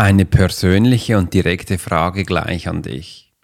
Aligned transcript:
Eine 0.00 0.24
persönliche 0.24 1.18
und 1.18 1.34
direkte 1.34 1.76
Frage 1.76 2.24
gleich 2.24 2.68
an 2.68 2.80
dich. 2.80 3.34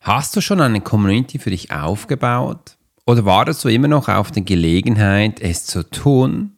Hast 0.00 0.36
du 0.36 0.40
schon 0.40 0.60
eine 0.60 0.80
Community 0.80 1.40
für 1.40 1.50
dich 1.50 1.72
aufgebaut? 1.72 2.76
Oder 3.06 3.24
wartest 3.24 3.64
du 3.64 3.68
immer 3.68 3.88
noch 3.88 4.08
auf 4.08 4.30
die 4.30 4.44
Gelegenheit, 4.44 5.40
es 5.40 5.66
zu 5.66 5.82
tun? 5.82 6.52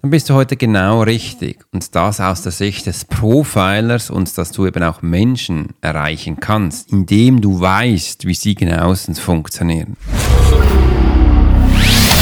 Dann 0.00 0.12
bist 0.12 0.30
du 0.30 0.34
heute 0.34 0.56
genau 0.56 1.02
richtig 1.02 1.64
und 1.72 1.92
das 1.96 2.20
aus 2.20 2.42
der 2.42 2.52
Sicht 2.52 2.86
des 2.86 3.04
Profilers 3.04 4.10
und 4.10 4.38
dass 4.38 4.52
du 4.52 4.64
eben 4.64 4.84
auch 4.84 5.02
Menschen 5.02 5.70
erreichen 5.80 6.38
kannst, 6.38 6.92
indem 6.92 7.40
du 7.40 7.58
weißt, 7.58 8.26
wie 8.26 8.34
sie 8.34 8.54
genauestens 8.54 9.18
funktionieren. 9.18 9.96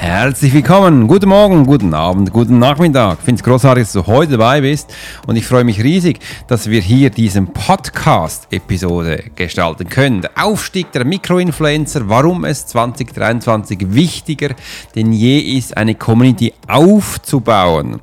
Herzlich 0.00 0.54
willkommen, 0.54 1.08
guten 1.08 1.28
Morgen, 1.28 1.66
guten 1.66 1.92
Abend, 1.92 2.32
guten 2.32 2.60
Nachmittag. 2.60 3.18
Ich 3.18 3.24
finde 3.24 3.40
es 3.40 3.44
großartig, 3.44 3.82
dass 3.82 3.92
du 3.94 4.06
heute 4.06 4.32
dabei 4.38 4.60
bist 4.60 4.94
und 5.26 5.34
ich 5.34 5.44
freue 5.44 5.64
mich 5.64 5.82
riesig, 5.82 6.20
dass 6.46 6.70
wir 6.70 6.80
hier 6.80 7.10
diesen 7.10 7.52
Podcast-Episode 7.52 9.24
gestalten 9.34 9.88
können. 9.88 10.22
Der 10.22 10.30
Aufstieg 10.36 10.92
der 10.92 11.04
Mikroinfluencer, 11.04 12.08
warum 12.08 12.44
es 12.44 12.64
2023 12.66 13.92
wichtiger 13.92 14.50
denn 14.94 15.12
je 15.12 15.40
ist, 15.40 15.76
eine 15.76 15.96
Community 15.96 16.54
aufzubauen. 16.68 17.98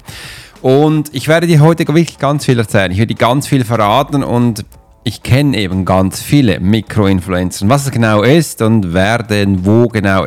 Und 0.61 1.15
ich 1.15 1.29
werde 1.29 1.47
dir 1.47 1.61
heute 1.61 1.87
wirklich 1.87 2.19
ganz 2.19 2.43
viel 2.43 2.59
erzählen. 2.59 2.91
Ich 2.91 2.97
werde 2.97 3.13
dir 3.13 3.19
ganz 3.19 3.47
viel 3.47 3.63
verraten 3.63 4.21
und 4.21 4.65
ich 5.05 5.23
kenne 5.23 5.57
eben 5.57 5.85
ganz 5.85 6.21
viele 6.21 6.59
Mikroinfluencer. 6.59 7.69
Was 7.69 7.85
es 7.85 7.91
genau 7.91 8.21
ist 8.21 8.61
und 8.61 8.93
wer 8.93 9.23
denn 9.23 9.65
wo 9.65 9.87
genau 9.87 10.25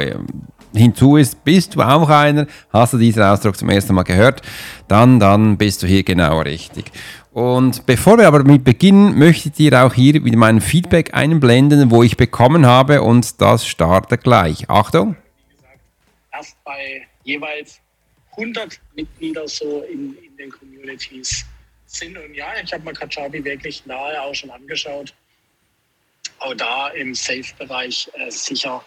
hinzu 0.74 1.16
ist, 1.16 1.44
bist 1.44 1.74
du 1.74 1.82
auch 1.82 2.08
einer, 2.08 2.46
hast 2.72 2.92
du 2.92 2.98
diesen 2.98 3.22
Ausdruck 3.22 3.56
zum 3.56 3.68
ersten 3.68 3.94
Mal 3.94 4.02
gehört, 4.02 4.42
dann, 4.88 5.20
dann 5.20 5.56
bist 5.56 5.82
du 5.82 5.86
hier 5.86 6.02
genau 6.02 6.40
richtig. 6.40 6.86
Und 7.32 7.86
bevor 7.86 8.18
wir 8.18 8.26
aber 8.26 8.42
mit 8.42 8.64
beginnen, 8.64 9.18
möchte 9.18 9.48
ich 9.48 9.54
dir 9.54 9.84
auch 9.84 9.94
hier 9.94 10.24
wieder 10.24 10.36
mein 10.36 10.60
Feedback 10.60 11.14
einblenden, 11.14 11.90
wo 11.90 12.02
ich 12.02 12.16
bekommen 12.16 12.66
habe 12.66 13.02
und 13.02 13.40
das 13.40 13.66
startet 13.66 14.24
gleich. 14.24 14.68
Achtung. 14.68 15.16
Erst 16.32 16.56
bei 16.64 17.06
jeweils 17.24 17.80
100 18.32 18.80
Mitglieder 18.94 19.46
so 19.46 19.82
in, 19.82 20.16
in 20.24 20.36
den 20.36 20.50
Communities 20.50 21.44
sind. 21.86 22.16
Und 22.16 22.34
ja, 22.34 22.46
ich 22.62 22.72
habe 22.72 22.84
mal 22.84 22.94
Kajabi 22.94 23.44
wirklich 23.44 23.84
nahe 23.86 24.20
auch 24.22 24.34
schon 24.34 24.50
angeschaut. 24.50 25.14
Auch 26.38 26.54
da 26.54 26.88
im 26.88 27.14
Safe-Bereich 27.14 28.10
äh, 28.14 28.30
sicher 28.30 28.82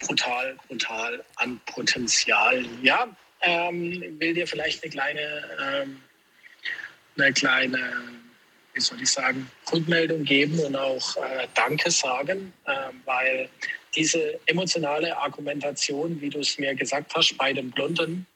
brutal, 0.00 0.56
brutal 0.68 1.24
an 1.36 1.60
Potenzial. 1.66 2.64
Ja, 2.82 3.08
ähm, 3.42 4.16
will 4.18 4.34
dir 4.34 4.46
vielleicht 4.46 4.82
eine 4.82 4.90
kleine, 4.90 5.44
ähm, 5.62 6.02
eine 7.18 7.32
kleine, 7.32 7.92
wie 8.74 8.80
soll 8.80 9.00
ich 9.00 9.10
sagen, 9.10 9.50
Rückmeldung 9.72 10.24
geben 10.24 10.58
und 10.60 10.76
auch 10.76 11.16
äh, 11.16 11.46
Danke 11.54 11.90
sagen, 11.90 12.52
äh, 12.66 12.72
weil 13.04 13.48
diese 13.94 14.38
emotionale 14.46 15.16
Argumentation, 15.16 16.20
wie 16.20 16.28
du 16.28 16.40
es 16.40 16.58
mir 16.58 16.74
gesagt 16.74 17.14
hast, 17.14 17.36
bei 17.38 17.52
dem 17.52 17.70
Blonden, 17.70 18.26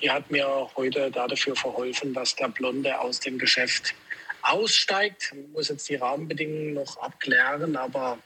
die 0.00 0.10
hat 0.10 0.30
mir 0.30 0.70
heute 0.76 1.10
dafür 1.10 1.54
verholfen, 1.54 2.14
dass 2.14 2.34
der 2.34 2.48
Blonde 2.48 2.98
aus 2.98 3.20
dem 3.20 3.38
Geschäft 3.38 3.94
aussteigt. 4.42 5.32
Ich 5.32 5.48
muss 5.52 5.68
jetzt 5.68 5.88
die 5.88 5.94
Rahmenbedingungen 5.94 6.74
noch 6.74 6.96
abklären, 6.96 7.76
aber 7.76 8.18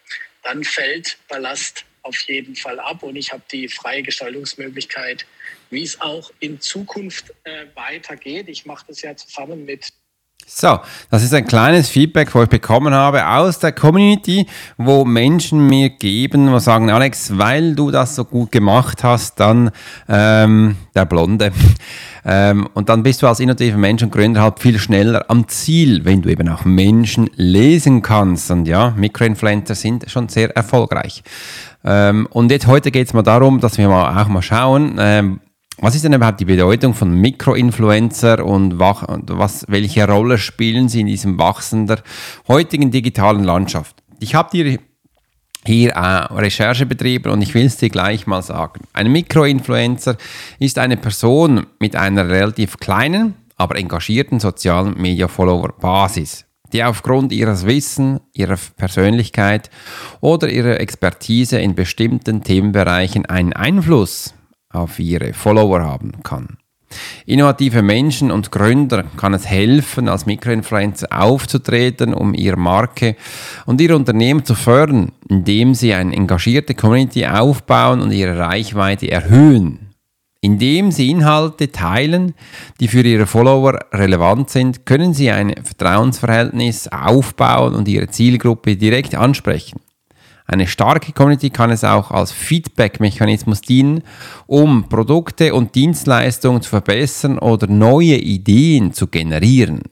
dann 0.43 0.65
fällt 0.65 1.19
Ballast 1.29 1.85
auf 2.07 2.19
jeden 2.21 2.55
Fall 2.55 2.79
ab 2.79 3.03
und 3.03 3.17
ich 3.17 3.33
habe 3.33 3.43
die 3.51 3.69
freie 3.69 4.03
Gestaltungsmöglichkeit, 4.03 5.27
wie 5.71 5.83
es 5.83 6.01
auch 6.01 6.31
in 6.41 6.61
Zukunft 6.61 7.35
äh, 7.45 7.67
weitergeht. 7.75 8.49
Ich 8.49 8.65
mache 8.65 8.87
das 8.89 9.03
ja 9.03 9.17
zusammen 9.17 9.65
mit 9.65 9.89
so, 10.49 10.79
das 11.11 11.25
ist 11.25 11.35
ein 11.35 11.45
kleines 11.45 11.89
Feedback, 11.89 12.33
wo 12.33 12.41
ich 12.41 12.49
bekommen 12.49 12.95
habe 12.95 13.27
aus 13.27 13.59
der 13.59 13.73
Community, 13.73 14.47
wo 14.77 15.05
Menschen 15.05 15.67
mir 15.67 15.91
geben, 15.91 16.53
wo 16.53 16.61
sagen, 16.61 16.89
Alex, 16.89 17.37
weil 17.37 17.75
du 17.75 17.91
das 17.91 18.15
so 18.15 18.25
gut 18.25 18.53
gemacht 18.53 19.03
hast, 19.03 19.41
dann 19.41 19.73
ähm, 20.09 20.77
der 20.95 21.05
Blonde. 21.05 21.53
Ähm, 22.29 22.69
und 22.75 22.89
dann 22.89 23.05
bist 23.05 23.23
du 23.23 23.29
als 23.29 23.39
innovativer 23.39 23.79
Mensch 23.79 24.03
und 24.03 24.11
Gründer 24.11 24.43
halt 24.43 24.59
viel 24.59 24.81
schneller 24.81 25.25
am 25.29 25.47
Ziel, 25.47 26.05
wenn 26.05 26.23
du 26.23 26.29
eben 26.29 26.49
auch 26.49 26.65
Menschen 26.65 27.31
lesen 27.37 28.03
kannst. 28.03 28.51
Und 28.51 28.67
ja, 28.67 28.93
Mikroinfluencer 28.97 29.77
sind 29.77 30.11
schon 30.11 30.29
sehr 30.29 30.51
erfolgreich. 30.57 31.23
Ähm, 31.85 32.27
und 32.33 32.51
jetzt 32.51 32.67
heute 32.67 32.91
geht 32.91 33.07
es 33.07 33.15
mal 33.15 33.23
darum, 33.23 33.61
dass 33.61 33.79
wir 33.79 33.89
mal 33.89 34.21
auch 34.21 34.27
mal 34.27 34.43
schauen, 34.43 34.97
ähm, 34.99 35.39
was 35.79 35.95
ist 35.95 36.05
denn 36.05 36.15
überhaupt 36.15 36.41
die 36.41 36.47
Bedeutung 36.47 36.95
von 36.95 37.13
Mikroinfluencer 37.21 38.45
und 38.45 38.79
was, 38.79 39.67
welche 39.69 40.09
Rolle 40.09 40.39
spielen 40.39 40.89
sie 40.89 41.01
in 41.01 41.07
diesem 41.07 41.39
wachsenden 41.39 42.01
heutigen 42.49 42.91
digitalen 42.91 43.45
Landschaft? 43.45 44.03
Ich 44.19 44.35
habe 44.35 44.51
dir 44.51 44.79
hier 45.67 45.91
äh, 45.91 45.99
Recherche 46.33 46.87
betrieben 46.87 47.31
und 47.31 47.43
ich 47.43 47.53
will 47.55 47.67
es 47.67 47.77
dir 47.77 47.91
gleich 47.91 48.27
mal 48.27 48.43
sagen. 48.43 48.83
Ein 48.93 49.13
Mikroinfluencer 49.13 50.17
ist 50.59 50.79
eine 50.79 50.97
Person 50.97 51.67
mit 51.79 51.97
einer 51.97 52.29
relativ 52.29 52.79
kleinen, 52.79 53.35
aber 53.57 53.77
engagierten 53.77 54.41
sozialen 54.41 54.95
Media-Follower-Basis, 55.01 56.47
die 56.73 56.85
aufgrund 56.85 57.33
ihres 57.33 57.67
Wissen, 57.67 58.21
ihrer 58.33 58.59
Persönlichkeit 58.77 59.71
oder 60.21 60.49
ihrer 60.49 60.81
Expertise 60.81 61.59
in 61.59 61.75
bestimmten 61.75 62.43
Themenbereichen 62.43 63.27
einen 63.27 63.53
Einfluss 63.53 64.36
auf 64.77 64.99
ihre 64.99 65.33
Follower 65.33 65.83
haben 65.83 66.13
kann. 66.23 66.59
Innovative 67.27 67.83
Menschen 67.83 68.31
und 68.31 68.53
Gründer 68.53 69.05
kann 69.17 69.35
es 69.35 69.47
helfen, 69.47 70.09
als 70.09 70.27
Mikroinfluencer 70.27 71.09
aufzutreten, 71.11 72.15
um 72.15 72.35
ihre 72.35 72.57
Marke 72.57 73.17
und 73.67 73.81
ihr 73.81 73.97
Unternehmen 73.97 74.45
zu 74.45 74.55
fördern, 74.55 75.13
indem 75.29 75.75
sie 75.75 75.95
eine 75.95 76.15
engagierte 76.15 76.75
Community 76.75 77.27
aufbauen 77.27 78.01
und 78.01 78.13
ihre 78.13 78.39
Reichweite 78.39 79.11
erhöhen. 79.11 79.81
Indem 80.41 80.93
sie 80.93 81.11
Inhalte 81.11 81.73
teilen, 81.73 82.35
die 82.79 82.87
für 82.87 83.03
ihre 83.03 83.27
Follower 83.27 83.81
relevant 83.93 84.51
sind, 84.51 84.87
können 84.87 85.13
sie 85.13 85.31
ein 85.33 85.55
Vertrauensverhältnis 85.65 86.87
aufbauen 86.89 87.75
und 87.75 87.89
ihre 87.89 88.09
Zielgruppe 88.09 88.77
direkt 88.77 89.17
ansprechen. 89.17 89.81
Eine 90.47 90.67
starke 90.67 91.13
Community 91.13 91.51
kann 91.51 91.71
es 91.71 91.83
auch 91.83 92.11
als 92.11 92.33
Feedback-Mechanismus 92.33 93.61
dienen, 93.61 94.03
um 94.47 94.89
Produkte 94.89 95.55
und 95.55 95.75
Dienstleistungen 95.75 96.63
zu 96.63 96.71
verbessern 96.71 97.39
oder 97.39 97.67
neue 97.67 98.17
Ideen 98.17 98.93
zu 98.93 99.09
generieren. 99.09 99.83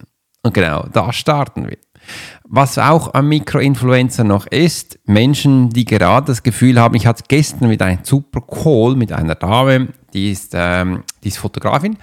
Und 0.43 0.55
genau 0.55 0.87
da 0.93 1.12
starten 1.12 1.69
wir. 1.69 1.79
Was 2.47 2.79
auch 2.79 3.15
am 3.15 3.31
Mikroinfluencer 3.31 4.25
noch 4.25 4.47
ist, 4.47 4.99
Menschen, 5.06 5.71
die 5.71 5.87
gerade 5.87 6.27
das 6.27 6.43
Gefühl 6.43 6.79
haben, 6.79 6.95
ich 6.95 7.07
hatte 7.07 7.25
gestern 7.27 7.69
mit 7.69 7.81
einem 7.81 8.00
super 8.03 8.43
Call 8.43 8.95
mit 8.95 9.11
einer 9.12 9.35
Dame, 9.35 9.89
die 10.12 10.31
ist, 10.31 10.53
ähm, 10.55 11.03
die 11.25 11.29
ist 11.29 11.39
Fotografin 11.39 11.97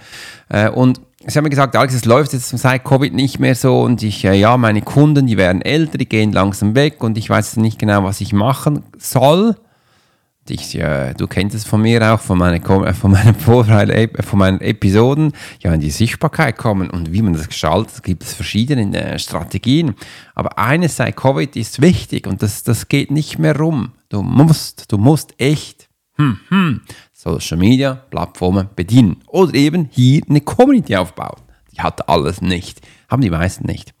äh, 0.48 0.68
und 0.68 1.00
Sie 1.26 1.36
haben 1.36 1.44
mir 1.44 1.50
gesagt, 1.50 1.76
Alex, 1.76 1.94
es 1.94 2.04
läuft 2.04 2.32
jetzt 2.32 2.48
seit 2.48 2.84
Covid 2.84 3.14
nicht 3.14 3.38
mehr 3.38 3.54
so 3.54 3.82
und 3.82 4.02
ich, 4.02 4.24
äh, 4.24 4.34
ja, 4.34 4.56
meine 4.56 4.82
Kunden, 4.82 5.26
die 5.26 5.36
werden 5.36 5.62
älter, 5.62 5.98
die 5.98 6.08
gehen 6.08 6.32
langsam 6.32 6.74
weg 6.74 7.02
und 7.02 7.16
ich 7.16 7.30
weiß 7.30 7.56
nicht 7.58 7.78
genau, 7.78 8.02
was 8.04 8.20
ich 8.20 8.32
machen 8.32 8.84
soll. 8.98 9.56
Ich, 10.48 10.72
ja, 10.72 11.14
du 11.14 11.28
kennst 11.28 11.54
es 11.54 11.64
von 11.64 11.82
mir 11.82 12.02
auch, 12.12 12.20
von, 12.20 12.36
meine, 12.36 12.56
äh, 12.56 12.92
von, 12.92 13.12
meinen 13.12 13.36
äh, 13.90 14.22
von 14.22 14.38
meinen 14.38 14.60
Episoden, 14.60 15.32
ja, 15.60 15.72
in 15.72 15.80
die 15.80 15.90
Sichtbarkeit 15.90 16.58
kommen 16.58 16.90
und 16.90 17.12
wie 17.12 17.22
man 17.22 17.34
das 17.34 17.46
gestaltet, 17.46 18.02
gibt 18.02 18.24
es 18.24 18.34
verschiedene 18.34 19.00
äh, 19.00 19.18
Strategien. 19.20 19.94
Aber 20.34 20.58
eines 20.58 20.96
seit 20.96 21.16
Covid 21.16 21.54
ist 21.54 21.80
wichtig 21.80 22.26
und 22.26 22.42
das, 22.42 22.64
das 22.64 22.88
geht 22.88 23.12
nicht 23.12 23.38
mehr 23.38 23.56
rum. 23.56 23.92
Du 24.08 24.22
musst, 24.22 24.90
du 24.90 24.98
musst 24.98 25.34
echt 25.38 25.88
hm, 26.16 26.40
hm, 26.48 26.80
Social 27.22 27.56
Media 27.56 27.94
Plattformen 28.10 28.68
bedienen 28.74 29.22
oder 29.28 29.54
eben 29.54 29.88
hier 29.92 30.22
eine 30.28 30.40
Community 30.40 30.96
aufbauen. 30.96 31.40
Die 31.72 31.80
hat 31.80 32.08
alles 32.08 32.42
nicht, 32.42 32.80
haben 33.08 33.22
die 33.22 33.30
meisten 33.30 33.64
nicht. 33.66 33.94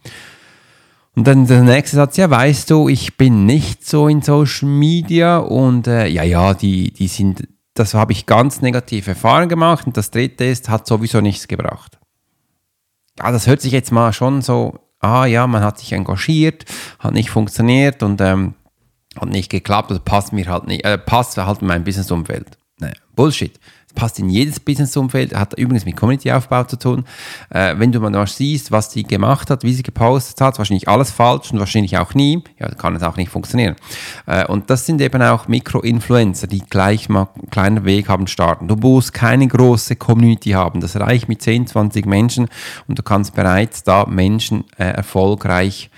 Und 1.14 1.26
dann 1.26 1.46
der 1.46 1.62
nächste 1.62 1.96
Satz, 1.96 2.16
ja, 2.16 2.28
weißt 2.28 2.70
du, 2.70 2.88
ich 2.88 3.16
bin 3.16 3.46
nicht 3.46 3.86
so 3.86 4.08
in 4.08 4.22
Social 4.22 4.68
Media 4.68 5.38
und 5.38 5.86
äh, 5.86 6.06
ja, 6.08 6.24
ja, 6.24 6.54
die, 6.54 6.92
die 6.92 7.06
sind, 7.06 7.46
das 7.74 7.94
habe 7.94 8.12
ich 8.12 8.26
ganz 8.26 8.60
negative 8.60 9.10
Erfahrungen 9.10 9.48
gemacht 9.48 9.86
und 9.86 9.96
das 9.96 10.10
dritte 10.10 10.44
ist, 10.44 10.68
hat 10.68 10.86
sowieso 10.86 11.20
nichts 11.20 11.46
gebracht. 11.46 11.98
Ja, 13.20 13.30
das 13.30 13.46
hört 13.46 13.60
sich 13.60 13.72
jetzt 13.72 13.92
mal 13.92 14.12
schon 14.12 14.42
so, 14.42 14.80
ah 15.00 15.26
ja, 15.26 15.46
man 15.46 15.62
hat 15.62 15.78
sich 15.78 15.92
engagiert, 15.92 16.64
hat 16.98 17.14
nicht 17.14 17.30
funktioniert 17.30 18.02
und 18.02 18.20
ähm, 18.20 18.54
hat 19.20 19.28
nicht 19.28 19.50
geklappt, 19.50 19.92
das 19.92 20.00
passt 20.00 20.32
mir 20.32 20.46
halt 20.46 20.66
nicht, 20.66 20.84
äh, 20.84 20.98
passt 20.98 21.36
halt 21.36 21.60
in 21.60 21.68
meinem 21.68 21.84
Businessumfeld. 21.84 22.58
Nee, 22.82 22.92
Bullshit 23.14 23.58
passt 23.94 24.18
in 24.18 24.28
jedes 24.28 24.60
Businessumfeld, 24.60 25.34
hat 25.34 25.58
übrigens 25.58 25.84
mit 25.84 25.96
Community-Aufbau 25.96 26.64
zu 26.64 26.78
tun. 26.78 27.04
Äh, 27.50 27.74
wenn 27.78 27.92
du 27.92 28.00
mal 28.00 28.26
siehst, 28.26 28.72
was 28.72 28.90
sie 28.90 29.02
gemacht 29.02 29.50
hat, 29.50 29.62
wie 29.62 29.72
sie 29.72 29.82
gepostet 29.82 30.40
hat, 30.40 30.58
wahrscheinlich 30.58 30.88
alles 30.88 31.10
falsch 31.10 31.52
und 31.52 31.58
wahrscheinlich 31.58 31.98
auch 31.98 32.14
nie, 32.14 32.42
ja, 32.58 32.68
kann 32.70 32.96
es 32.96 33.02
auch 33.02 33.16
nicht 33.16 33.30
funktionieren. 33.30 33.76
Äh, 34.26 34.46
und 34.46 34.70
das 34.70 34.86
sind 34.86 35.00
eben 35.00 35.22
auch 35.22 35.48
Mikro-Influencer, 35.48 36.46
die 36.46 36.60
gleich 36.60 37.08
mal 37.08 37.28
einen 37.34 37.50
kleinen 37.50 37.84
Weg 37.84 38.08
haben 38.08 38.26
starten. 38.26 38.68
Du 38.68 38.76
musst 38.76 39.12
keine 39.12 39.46
große 39.46 39.96
Community 39.96 40.50
haben, 40.50 40.80
das 40.80 40.96
reicht 40.96 41.28
mit 41.28 41.42
10, 41.42 41.66
20 41.66 42.06
Menschen 42.06 42.48
und 42.88 42.98
du 42.98 43.02
kannst 43.02 43.34
bereits 43.34 43.82
da 43.84 44.06
Menschen 44.06 44.64
äh, 44.78 44.84
erfolgreich 44.84 45.90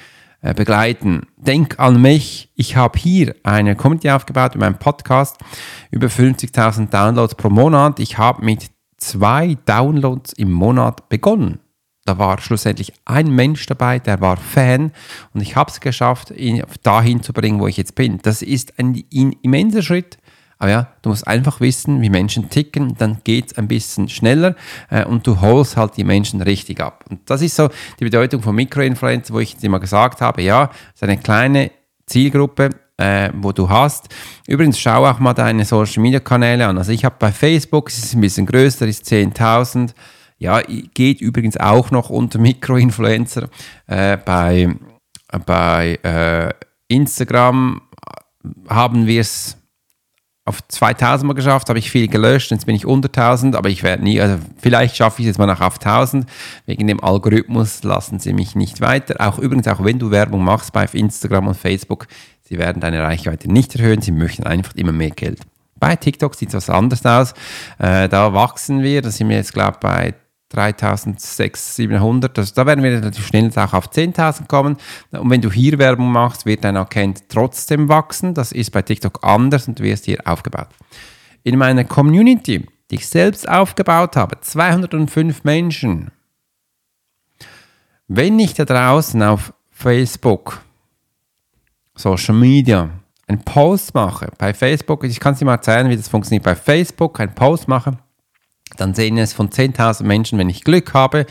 begleiten. 0.53 1.23
Denk 1.37 1.79
an 1.79 2.03
mich. 2.03 2.51
Ich 2.55 2.77
habe 2.77 2.99
hier 2.99 3.35
eine 3.45 3.77
Community 3.77 4.11
aufgebaut 4.11 4.55
in 4.55 4.61
meinem 4.61 4.79
Podcast. 4.79 5.39
Über 5.91 6.09
50.000 6.09 6.91
Downloads 6.91 7.35
pro 7.37 7.49
Monat. 7.49 7.99
Ich 8.01 8.19
habe 8.19 8.45
mit 8.45 8.71
zwei 8.99 9.57
Downloads 9.65 10.33
im 10.35 10.53
Monat 10.53 11.09
begonnen. 11.09 11.61
Da 12.07 12.19
war 12.19 12.39
schlussendlich 12.39 12.93
ein 13.07 13.31
Mensch 13.31 13.65
dabei, 13.65 13.99
der 13.99 14.21
war 14.21 14.37
Fan 14.37 14.93
und 15.33 15.41
ich 15.41 15.57
habe 15.57 15.71
es 15.71 15.81
geschafft, 15.81 16.31
ihn 16.33 16.63
dahin 16.83 17.23
zu 17.23 17.33
bringen, 17.33 17.61
wo 17.61 17.67
ich 17.67 17.79
jetzt 17.79 17.95
bin. 17.95 18.19
Das 18.23 18.43
ist 18.43 18.79
ein 18.79 18.95
immenser 19.11 19.81
Schritt 19.81 20.19
aber 20.59 20.71
ja, 20.71 20.89
du 21.03 21.11
musst 21.11 21.27
einfach 21.27 21.61
wissen, 21.61 22.01
wie 22.03 22.11
Menschen 22.11 22.49
ticken, 22.49 22.95
dann 22.97 23.19
geht 23.25 23.53
es 23.53 23.59
ein 23.59 23.69
bisschen 23.69 24.09
schneller 24.09 24.55
äh, 24.91 25.05
und 25.05 25.27
du 25.27 25.41
holst 25.41 25.77
halt 25.77 25.97
die 25.97 26.05
Menschen 26.05 26.41
richtig 26.43 26.81
ab. 26.81 27.05
Und 27.11 27.21
das 27.29 27.43
ist 27.43 27.57
so 27.57 27.69
die 27.99 28.05
Bedeutung 28.05 28.43
von 28.43 28.55
Mikroinfluencer, 28.55 29.35
wo 29.35 29.41
ich 29.41 29.63
immer 29.63 29.81
gesagt 29.81 30.21
habe, 30.21 30.43
ja, 30.43 30.71
es 30.89 30.95
ist 30.97 31.03
eine 31.03 31.19
kleine 31.19 31.71
Zielgruppe, 32.07 32.71
äh, 32.97 33.31
wo 33.35 33.53
du 33.53 33.69
hast. 33.69 34.09
Übrigens, 34.47 34.79
schau 34.79 35.05
auch 35.07 35.19
mal 35.19 35.35
deine 35.35 35.65
Social 35.65 36.03
Media 36.03 36.21
Kanäle 36.21 36.67
an. 36.67 36.79
Also 36.79 36.93
ich 36.93 37.05
habe 37.05 37.17
bei 37.19 37.33
Facebook, 37.33 37.89
es 37.89 37.99
ist 37.99 38.15
ein 38.15 38.21
bisschen 38.21 38.47
größer, 38.47 38.87
ist 38.87 39.07
10.000. 39.07 39.95
Ja, 40.39 40.61
geht 40.61 41.21
übrigens 41.21 41.57
auch 41.57 41.91
noch 41.91 42.11
unter 42.11 42.39
Mikroinfluencer. 42.39 43.49
Äh, 43.87 44.19
bei 44.19 44.75
bei 45.47 45.99
äh, 46.03 46.53
Instagram 46.89 47.83
haben 48.69 49.07
wir 49.07 49.21
es 49.21 49.57
auf 50.47 50.67
2000 50.69 51.27
mal 51.27 51.35
geschafft, 51.35 51.69
habe 51.71 51.79
ich 51.79 51.91
viel 51.91 52.07
gelöscht, 52.07 52.51
jetzt 52.51 52.67
bin 52.67 52.77
ich 52.77 52.85
unter 52.85 53.09
1000, 53.09 53.57
aber 53.57 53.71
ich 53.71 53.83
werde 53.83 54.03
nie, 54.03 54.21
also 54.21 54.39
vielleicht 54.59 54.97
schaffe 54.97 55.23
ich 55.23 55.27
es 55.27 55.31
jetzt 55.31 55.39
mal 55.39 55.47
noch 55.47 55.63
auf 55.63 55.77
1000. 55.77 56.27
Wegen 56.67 56.87
dem 56.87 57.03
Algorithmus 57.03 57.83
lassen 57.83 58.19
sie 58.19 58.35
mich 58.35 58.55
nicht 58.55 58.81
weiter. 58.81 59.27
Auch 59.27 59.39
übrigens, 59.39 59.67
auch 59.69 59.83
wenn 59.83 59.99
du 59.99 60.11
Werbung 60.11 60.45
machst 60.45 60.73
bei 60.73 60.85
Instagram 60.93 61.49
und 61.49 61.57
Facebook, 61.57 62.07
sie 62.43 62.59
werden 62.59 62.81
deine 62.81 63.03
Reichweite 63.03 63.51
nicht 63.51 63.75
erhöhen, 63.75 64.03
sie 64.03 64.13
möchten 64.13 64.45
einfach 64.45 64.75
immer 64.75 64.93
mehr 64.93 65.11
Geld. 65.11 65.41
Bei 65.81 65.97
TikTok 65.97 66.35
sieht 66.35 66.49
es 66.49 66.55
was 66.55 66.71
anderes 66.71 67.05
aus. 67.07 67.33
Äh, 67.79 68.09
da 68.09 68.33
wachsen 68.35 68.83
wir, 68.83 69.01
da 69.03 69.11
sind 69.11 69.29
wir 69.29 69.37
jetzt, 69.37 69.55
glaube 69.55 69.73
ich, 69.73 69.81
bei 69.81 70.15
3600, 70.55 72.39
also 72.39 72.55
da 72.55 72.67
werden 72.67 72.83
wir 72.83 72.93
relativ 72.93 73.27
schnell 73.27 73.51
auch 73.57 73.73
auf 73.75 73.91
10.000 73.91 74.47
kommen. 74.47 74.77
Und 75.11 75.31
wenn 75.31 75.41
du 75.41 75.51
hier 75.51 75.79
Werbung 75.79 76.11
machst, 76.11 76.47
wird 76.47 76.65
dein 76.65 76.77
Account 76.77 77.29
trotzdem 77.29 77.89
wachsen. 77.89 78.35
Das 78.35 78.53
ist 78.53 78.71
bei 78.71 78.83
TikTok 78.83 79.19
anders 79.23 79.69
und 79.69 79.79
du 79.79 79.83
wirst 79.83 80.05
hier 80.05 80.19
aufgebaut. 80.25 80.69
In 81.43 81.59
meiner 81.59 81.85
Community, 81.85 82.67
die 82.91 82.95
ich 82.95 83.09
selbst 83.09 83.49
aufgebaut 83.49 84.17
habe, 84.17 84.41
205 84.41 85.45
Menschen. 85.45 86.11
Wenn 88.07 88.39
ich 88.39 88.55
da 88.55 88.65
draußen 88.65 89.23
auf 89.23 89.53
Facebook, 89.71 90.63
Social 91.95 92.35
Media, 92.35 92.91
einen 93.27 93.43
Post 93.43 93.95
mache, 93.95 94.31
bei 94.39 94.53
Facebook, 94.53 95.05
ich 95.05 95.19
kann 95.19 95.33
es 95.33 95.39
dir 95.39 95.47
mal 95.47 95.61
zeigen, 95.61 95.89
wie 95.89 95.97
das 95.97 96.09
funktioniert, 96.09 96.45
bei 96.45 96.55
Facebook 96.55 97.19
einen 97.21 97.35
Post 97.35 97.69
mache, 97.69 97.99
dann 98.77 98.95
sehen 98.95 99.19
es 99.19 99.33
von 99.33 99.51
10.000 99.51 100.05
Menschen, 100.05 100.39
wenn 100.39 100.49
ich 100.49 100.65
Glück 100.65 100.95
habe, 100.95 101.27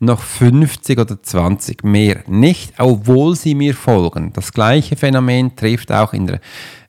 noch 0.00 0.20
50 0.20 0.98
oder 0.98 1.22
20 1.22 1.84
mehr 1.84 2.22
nicht, 2.26 2.74
obwohl 2.78 3.36
sie 3.36 3.54
mir 3.54 3.74
folgen. 3.74 4.32
Das 4.32 4.52
gleiche 4.52 4.96
Phänomen 4.96 5.56
trifft 5.56 5.92
auch 5.92 6.12
in 6.12 6.26
der, 6.26 6.40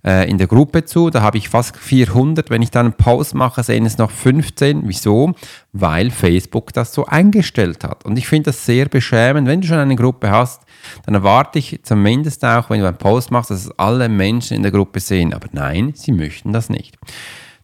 äh, 0.03 0.29
in 0.29 0.37
der 0.37 0.47
Gruppe 0.47 0.85
zu. 0.85 1.09
Da 1.09 1.21
habe 1.21 1.37
ich 1.37 1.49
fast 1.49 1.75
400. 1.77 2.49
Wenn 2.49 2.61
ich 2.61 2.71
dann 2.71 2.87
einen 2.87 2.93
Post 2.93 3.35
mache, 3.35 3.63
sehen 3.63 3.85
es 3.85 3.97
noch 3.97 4.11
15. 4.11 4.83
Wieso? 4.85 5.33
Weil 5.73 6.11
Facebook 6.11 6.73
das 6.73 6.93
so 6.93 7.05
eingestellt 7.05 7.83
hat. 7.83 8.05
Und 8.05 8.17
ich 8.17 8.27
finde 8.27 8.51
das 8.51 8.65
sehr 8.65 8.85
beschämend. 8.87 9.47
Wenn 9.47 9.61
du 9.61 9.67
schon 9.67 9.77
eine 9.77 9.95
Gruppe 9.95 10.31
hast, 10.31 10.63
dann 11.05 11.15
erwarte 11.15 11.59
ich 11.59 11.79
zumindest 11.83 12.43
auch, 12.45 12.69
wenn 12.69 12.79
du 12.79 12.87
einen 12.87 12.97
Post 12.97 13.31
machst, 13.31 13.51
dass 13.51 13.65
es 13.65 13.79
alle 13.79 14.09
Menschen 14.09 14.57
in 14.57 14.63
der 14.63 14.71
Gruppe 14.71 14.99
sehen. 14.99 15.33
Aber 15.33 15.47
nein, 15.51 15.93
sie 15.95 16.11
möchten 16.11 16.53
das 16.53 16.69
nicht. 16.69 16.97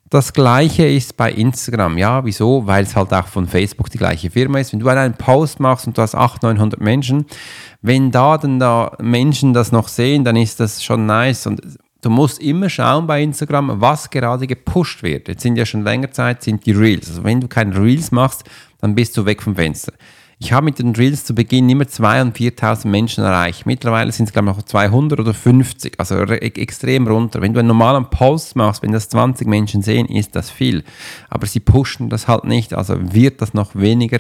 Das 0.10 0.34
gleiche 0.34 0.86
ist 0.86 1.18
bei 1.18 1.32
Instagram. 1.32 1.98
Ja, 1.98 2.24
wieso? 2.24 2.68
Weil 2.68 2.84
es 2.84 2.96
halt 2.96 3.12
auch 3.12 3.28
von 3.28 3.48
Facebook 3.48 3.90
die 3.90 3.98
gleiche 3.98 4.30
Firma 4.30 4.60
ist. 4.60 4.72
Wenn 4.72 4.80
du 4.80 4.88
einen 4.88 5.16
Post 5.16 5.60
machst 5.60 5.88
und 5.88 5.98
du 5.98 6.02
hast 6.02 6.14
800, 6.14 6.58
900 6.58 6.80
Menschen, 6.80 7.26
wenn 7.82 8.12
da 8.12 8.38
dann 8.38 8.60
da 8.60 8.96
Menschen 9.02 9.54
das 9.54 9.72
noch 9.72 9.88
sehen, 9.88 10.24
dann 10.24 10.36
ist 10.36 10.60
das 10.60 10.84
schon 10.84 11.08
nice. 11.08 11.48
Und 11.48 11.62
du 12.02 12.10
musst 12.12 12.40
immer 12.40 12.70
schauen 12.70 13.08
bei 13.08 13.24
Instagram, 13.24 13.82
was 13.82 14.12
gerade 14.12 14.46
gepusht 14.46 15.02
wird. 15.02 15.28
Jetzt 15.28 15.42
sind 15.42 15.56
ja 15.56 15.66
schon 15.66 15.84
länger 15.84 16.12
Zeit, 16.12 16.44
sind 16.44 16.66
die 16.68 16.72
Reels. 16.72 17.10
Also 17.10 17.24
wenn 17.24 17.42
du 17.42 17.48
keine 17.48 17.76
Reels 17.76 18.12
machst, 18.12 18.44
dann 18.82 18.94
bist 18.94 19.18
du 19.18 19.26
weg 19.26 19.42
vom 19.42 19.56
Fenster. 19.56 19.94
Ich 20.38 20.52
habe 20.52 20.66
mit 20.66 20.80
den 20.80 20.94
Reels 20.96 21.24
zu 21.24 21.34
Beginn 21.34 21.70
immer 21.70 21.86
2.000 21.86 22.22
und 22.22 22.38
4.000 22.38 22.88
Menschen 22.88 23.24
erreicht. 23.24 23.66
Mittlerweile 23.66 24.12
sind 24.12 24.26
es, 24.26 24.34
glaube 24.34 24.50
ich, 24.50 24.58
noch 24.58 24.64
200 24.64 25.20
oder 25.20 25.34
50, 25.34 25.98
also 25.98 26.16
extrem 26.18 27.08
runter. 27.08 27.42
Wenn 27.42 27.54
du 27.54 27.60
einen 27.60 27.70
normalen 27.70 28.10
Post 28.10 28.56
machst, 28.56 28.84
wenn 28.84 28.92
das 28.92 29.08
20 29.10 29.48
Menschen 29.48 29.82
sehen, 29.82 30.08
ist 30.08 30.36
das 30.36 30.50
viel. 30.50 30.84
Aber 31.30 31.48
sie 31.48 31.62
pushen 31.62 32.10
das 32.10 32.28
halt 32.28 32.44
nicht, 32.44 32.74
also 32.74 33.14
wird 33.14 33.42
das 33.42 33.54
noch 33.54 33.76
weniger 33.76 34.20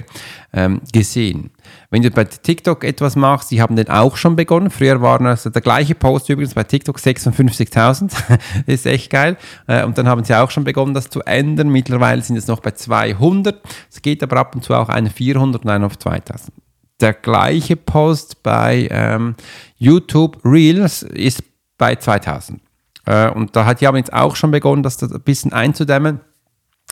ähm, 0.53 0.81
gesehen. 0.93 1.51
Wenn 1.89 2.01
du 2.01 2.11
bei 2.11 2.23
TikTok 2.23 2.83
etwas 2.83 3.15
machst, 3.15 3.51
die 3.51 3.61
haben 3.61 3.75
den 3.75 3.89
auch 3.89 4.17
schon 4.17 4.35
begonnen. 4.35 4.69
Früher 4.69 5.01
waren 5.01 5.25
also 5.25 5.49
der 5.49 5.61
gleiche 5.61 5.95
Post 5.95 6.29
übrigens 6.29 6.53
bei 6.53 6.63
TikTok 6.63 6.97
56.000. 6.97 8.11
ist 8.65 8.85
echt 8.85 9.09
geil. 9.09 9.37
Äh, 9.67 9.83
und 9.85 9.97
dann 9.97 10.07
haben 10.07 10.23
sie 10.23 10.35
auch 10.35 10.51
schon 10.51 10.63
begonnen, 10.63 10.93
das 10.93 11.09
zu 11.09 11.21
ändern. 11.21 11.69
Mittlerweile 11.69 12.21
sind 12.21 12.35
es 12.35 12.47
noch 12.47 12.59
bei 12.59 12.71
200. 12.71 13.61
Es 13.91 14.01
geht 14.01 14.23
aber 14.23 14.37
ab 14.37 14.55
und 14.55 14.63
zu 14.63 14.73
auch 14.73 14.89
eine 14.89 15.09
400 15.09 15.63
und 15.63 15.69
eine 15.69 15.85
auf 15.85 15.97
2000. 15.97 16.53
Der 17.01 17.13
gleiche 17.13 17.75
Post 17.75 18.41
bei 18.43 18.87
ähm, 18.89 19.35
YouTube 19.77 20.39
Reels 20.45 21.03
ist 21.03 21.43
bei 21.77 21.95
2000. 21.95 22.61
Äh, 23.05 23.29
und 23.29 23.55
da 23.55 23.65
hat 23.65 23.81
haben 23.81 23.97
jetzt 23.97 24.13
auch 24.13 24.35
schon 24.35 24.51
begonnen, 24.51 24.83
das 24.83 25.01
ein 25.03 25.21
bisschen 25.21 25.53
einzudämmen. 25.53 26.21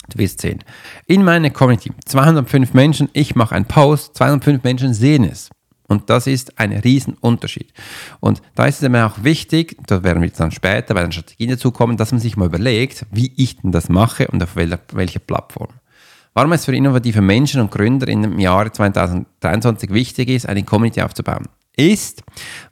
Du 0.10 0.18
wirst 0.18 0.42
sehen. 0.42 0.64
In 1.08 1.24
meiner 1.24 1.50
Community, 1.50 1.92
205 2.06 2.74
Menschen, 2.74 3.10
ich 3.14 3.36
mache 3.36 3.56
einen 3.56 3.66
Post, 3.66 4.18
205 4.18 4.64
Menschen 4.64 4.94
sehen 4.94 5.24
es. 5.24 5.50
Und 5.88 6.10
das 6.10 6.28
ist 6.28 6.60
ein 6.60 6.72
Riesenunterschied. 6.72 7.72
Und 8.20 8.42
da 8.56 8.66
ist 8.66 8.82
es 8.82 8.90
mir 8.90 9.06
auch 9.06 9.24
wichtig, 9.24 9.78
da 9.86 10.04
werden 10.04 10.22
wir 10.24 10.30
dann 10.30 10.52
später 10.52 10.94
bei 10.94 11.02
den 11.04 11.12
Strategien 11.12 11.52
dazu 11.52 11.72
kommen, 11.72 11.98
dass 11.98 12.12
man 12.12 12.22
sich 12.22 12.38
mal 12.38 12.48
überlegt, 12.48 13.06
wie 13.12 13.34
ich 13.36 13.58
denn 13.58 13.72
das 13.72 13.90
mache 13.90 14.28
und 14.28 14.42
auf 14.42 14.56
welcher, 14.56 14.80
welcher 14.94 15.20
Plattform. 15.20 15.70
Warum 16.34 16.52
es 16.54 16.66
für 16.66 16.76
innovative 16.76 17.22
Menschen 17.22 17.62
und 17.62 17.70
Gründer 17.70 18.08
im 18.08 18.40
Jahre 18.40 18.72
2023 18.72 19.94
wichtig 19.94 20.30
ist, 20.30 20.50
eine 20.50 20.64
Community 20.64 21.02
aufzubauen, 21.02 21.48
ist, 21.76 22.24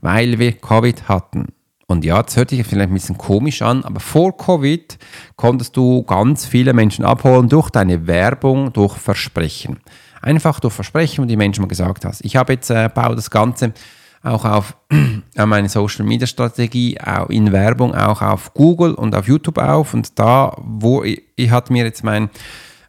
weil 0.01 0.39
wir 0.39 0.53
Covid 0.53 1.07
hatten. 1.07 1.47
Und 1.91 2.05
ja, 2.05 2.23
das 2.23 2.37
hört 2.37 2.51
sich 2.51 2.65
vielleicht 2.65 2.89
ein 2.89 2.93
bisschen 2.93 3.17
komisch 3.17 3.61
an, 3.61 3.83
aber 3.83 3.99
vor 3.99 4.35
Covid 4.37 4.97
konntest 5.35 5.75
du 5.75 6.03
ganz 6.03 6.45
viele 6.45 6.73
Menschen 6.73 7.03
abholen 7.03 7.49
durch 7.49 7.69
deine 7.69 8.07
Werbung, 8.07 8.71
durch 8.71 8.95
Versprechen. 8.97 9.79
Einfach 10.21 10.61
durch 10.61 10.73
Versprechen, 10.73 11.23
wo 11.23 11.27
die 11.27 11.35
Menschen 11.35 11.61
mal 11.61 11.67
gesagt 11.67 12.05
hast. 12.05 12.23
Ich 12.23 12.37
habe 12.37 12.53
jetzt 12.53 12.69
äh, 12.69 12.89
baue 12.93 13.15
das 13.15 13.29
Ganze 13.29 13.73
auch 14.23 14.45
auf 14.45 14.77
äh, 15.35 15.45
meine 15.45 15.67
Social 15.67 16.05
Media 16.05 16.27
Strategie, 16.27 16.97
auch 17.01 17.29
in 17.29 17.51
Werbung, 17.51 17.93
auch 17.93 18.21
auf 18.21 18.53
Google 18.53 18.93
und 18.93 19.13
auf 19.13 19.27
YouTube 19.27 19.57
auf. 19.57 19.93
Und 19.93 20.17
da, 20.17 20.55
wo 20.59 21.03
ich, 21.03 21.21
ich 21.35 21.51
hat 21.51 21.69
mir 21.69 21.83
jetzt 21.83 22.03
mein 22.03 22.29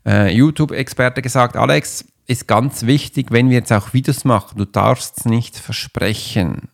äh, 0.07 0.33
YouTube-Experte 0.33 1.23
gesagt, 1.23 1.57
Alex, 1.57 2.05
ist 2.29 2.47
ganz 2.47 2.87
wichtig, 2.87 3.33
wenn 3.33 3.51
wir 3.51 3.57
jetzt 3.57 3.73
auch 3.73 3.93
Videos 3.93 4.25
machen, 4.25 4.59
du 4.59 4.65
darfst 4.65 5.27
nicht 5.27 5.57
versprechen 5.57 6.69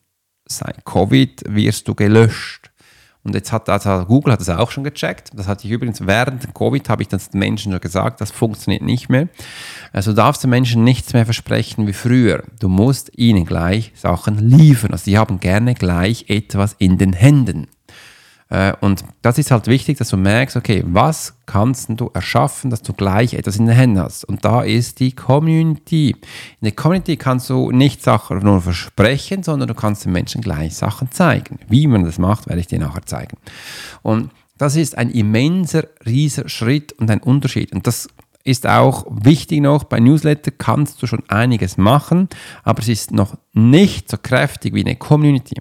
seit 0.48 0.84
Covid 0.84 1.44
wirst 1.46 1.88
du 1.88 1.94
gelöscht. 1.94 2.70
Und 3.24 3.34
jetzt 3.34 3.52
hat 3.52 3.68
also 3.68 4.06
Google 4.06 4.32
hat 4.32 4.40
das 4.40 4.48
auch 4.48 4.70
schon 4.70 4.84
gecheckt. 4.84 5.30
Das 5.34 5.46
hatte 5.46 5.66
ich 5.66 5.72
übrigens 5.72 6.06
während 6.06 6.54
Covid, 6.54 6.88
habe 6.88 7.02
ich 7.02 7.08
das 7.08 7.30
den 7.30 7.40
Menschen 7.40 7.72
schon 7.72 7.80
gesagt, 7.80 8.20
das 8.20 8.30
funktioniert 8.30 8.82
nicht 8.82 9.08
mehr. 9.08 9.28
Also 9.92 10.12
du 10.12 10.16
darfst 10.16 10.42
den 10.42 10.50
Menschen 10.50 10.82
nichts 10.84 11.12
mehr 11.12 11.24
versprechen 11.24 11.86
wie 11.86 11.92
früher. 11.92 12.44
Du 12.58 12.68
musst 12.68 13.10
ihnen 13.18 13.44
gleich 13.44 13.92
Sachen 13.94 14.38
liefern. 14.38 14.92
Also 14.92 15.04
die 15.04 15.18
haben 15.18 15.40
gerne 15.40 15.74
gleich 15.74 16.26
etwas 16.28 16.74
in 16.78 16.96
den 16.96 17.12
Händen. 17.12 17.66
Äh, 18.50 18.72
und 18.80 19.04
das 19.22 19.38
ist 19.38 19.50
halt 19.50 19.66
wichtig, 19.66 19.98
dass 19.98 20.08
du 20.08 20.16
merkst, 20.16 20.56
okay, 20.56 20.82
was 20.86 21.34
kannst 21.46 21.88
du 21.90 22.10
erschaffen, 22.14 22.70
dass 22.70 22.82
du 22.82 22.92
gleich 22.92 23.34
etwas 23.34 23.56
in 23.56 23.66
den 23.66 23.74
Händen 23.74 24.00
hast. 24.00 24.24
Und 24.24 24.44
da 24.44 24.62
ist 24.62 25.00
die 25.00 25.12
Community. 25.12 26.10
In 26.60 26.64
der 26.64 26.72
Community 26.72 27.16
kannst 27.16 27.50
du 27.50 27.70
nicht 27.70 28.02
Sachen 28.02 28.38
nur 28.38 28.60
versprechen, 28.60 29.42
sondern 29.42 29.68
du 29.68 29.74
kannst 29.74 30.04
den 30.04 30.12
Menschen 30.12 30.40
gleich 30.40 30.76
Sachen 30.76 31.10
zeigen. 31.10 31.58
Wie 31.68 31.86
man 31.86 32.04
das 32.04 32.18
macht, 32.18 32.48
werde 32.48 32.60
ich 32.60 32.66
dir 32.66 32.78
nachher 32.78 33.04
zeigen. 33.04 33.36
Und 34.02 34.30
das 34.56 34.76
ist 34.76 34.98
ein 34.98 35.10
immenser, 35.10 35.84
rieser 36.04 36.48
Schritt 36.48 36.92
und 36.92 37.10
ein 37.10 37.20
Unterschied. 37.20 37.72
Und 37.72 37.86
das 37.86 38.08
ist 38.44 38.66
auch 38.66 39.06
wichtig 39.10 39.60
noch, 39.60 39.84
bei 39.84 40.00
Newsletter 40.00 40.50
kannst 40.50 41.02
du 41.02 41.06
schon 41.06 41.22
einiges 41.28 41.76
machen, 41.76 42.28
aber 42.64 42.80
es 42.80 42.88
ist 42.88 43.12
noch 43.12 43.36
nicht 43.52 44.10
so 44.10 44.16
kräftig 44.16 44.74
wie 44.74 44.84
eine 44.84 44.96
Community. 44.96 45.60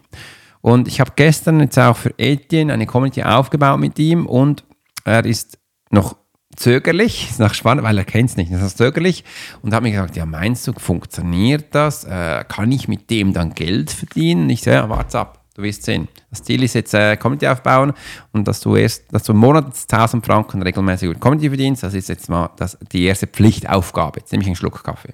Und 0.67 0.89
ich 0.89 0.99
habe 0.99 1.13
gestern 1.15 1.61
jetzt 1.61 1.79
auch 1.79 1.95
für 1.95 2.13
Etienne 2.19 2.73
eine 2.73 2.85
Community 2.85 3.23
aufgebaut 3.23 3.79
mit 3.79 3.97
ihm 3.99 4.25
und 4.25 4.65
er 5.05 5.23
ist 5.23 5.57
noch 5.91 6.17
zögerlich, 6.57 7.29
ist 7.29 7.39
noch 7.39 7.53
spannend, 7.53 7.85
weil 7.85 7.97
er 7.97 8.03
kennt 8.03 8.31
es 8.31 8.35
nicht, 8.35 8.51
er 8.51 8.61
ist 8.61 8.77
zögerlich 8.77 9.23
und 9.61 9.73
hat 9.73 9.81
mir 9.81 9.91
gesagt, 9.91 10.17
ja 10.17 10.25
meinst 10.25 10.67
du, 10.67 10.73
funktioniert 10.73 11.73
das? 11.73 12.03
Äh, 12.03 12.43
kann 12.49 12.69
ich 12.69 12.89
mit 12.89 13.09
dem 13.09 13.31
dann 13.31 13.53
Geld 13.53 13.91
verdienen? 13.91 14.49
Ich 14.49 14.61
so, 14.63 14.71
ja, 14.71 14.89
warte 14.89 15.19
ab, 15.19 15.45
du 15.55 15.61
wirst 15.61 15.83
sehen. 15.83 16.09
Das 16.31 16.43
Ziel 16.43 16.61
ist 16.61 16.73
jetzt 16.73 16.93
äh, 16.93 17.15
Community 17.15 17.47
aufbauen 17.47 17.93
und 18.33 18.45
dass 18.45 18.59
du 18.59 18.75
erst, 18.75 19.05
dass 19.13 19.23
du 19.23 19.31
im 19.31 19.37
Monat 19.37 19.67
1000 19.89 20.25
Franken 20.25 20.61
regelmäßig 20.61 21.11
über 21.11 21.17
Community 21.17 21.47
verdienst, 21.47 21.83
das 21.83 21.93
ist 21.93 22.09
jetzt 22.09 22.27
mal 22.27 22.49
das, 22.57 22.77
die 22.91 23.05
erste 23.05 23.27
Pflichtaufgabe. 23.27 24.19
Jetzt 24.19 24.33
nehme 24.33 24.41
ich 24.41 24.47
einen 24.47 24.57
Schluck 24.57 24.83
Kaffee. 24.83 25.13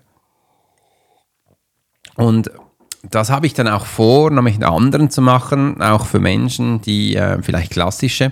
Und 2.15 2.49
das 3.09 3.29
habe 3.29 3.45
ich 3.45 3.53
dann 3.53 3.67
auch 3.67 3.85
vor, 3.85 4.31
noch 4.31 4.41
mit 4.41 4.63
anderen 4.63 5.09
zu 5.09 5.21
machen, 5.21 5.81
auch 5.81 6.05
für 6.05 6.19
Menschen, 6.19 6.81
die 6.81 7.15
äh, 7.15 7.41
vielleicht 7.41 7.71
klassische, 7.71 8.31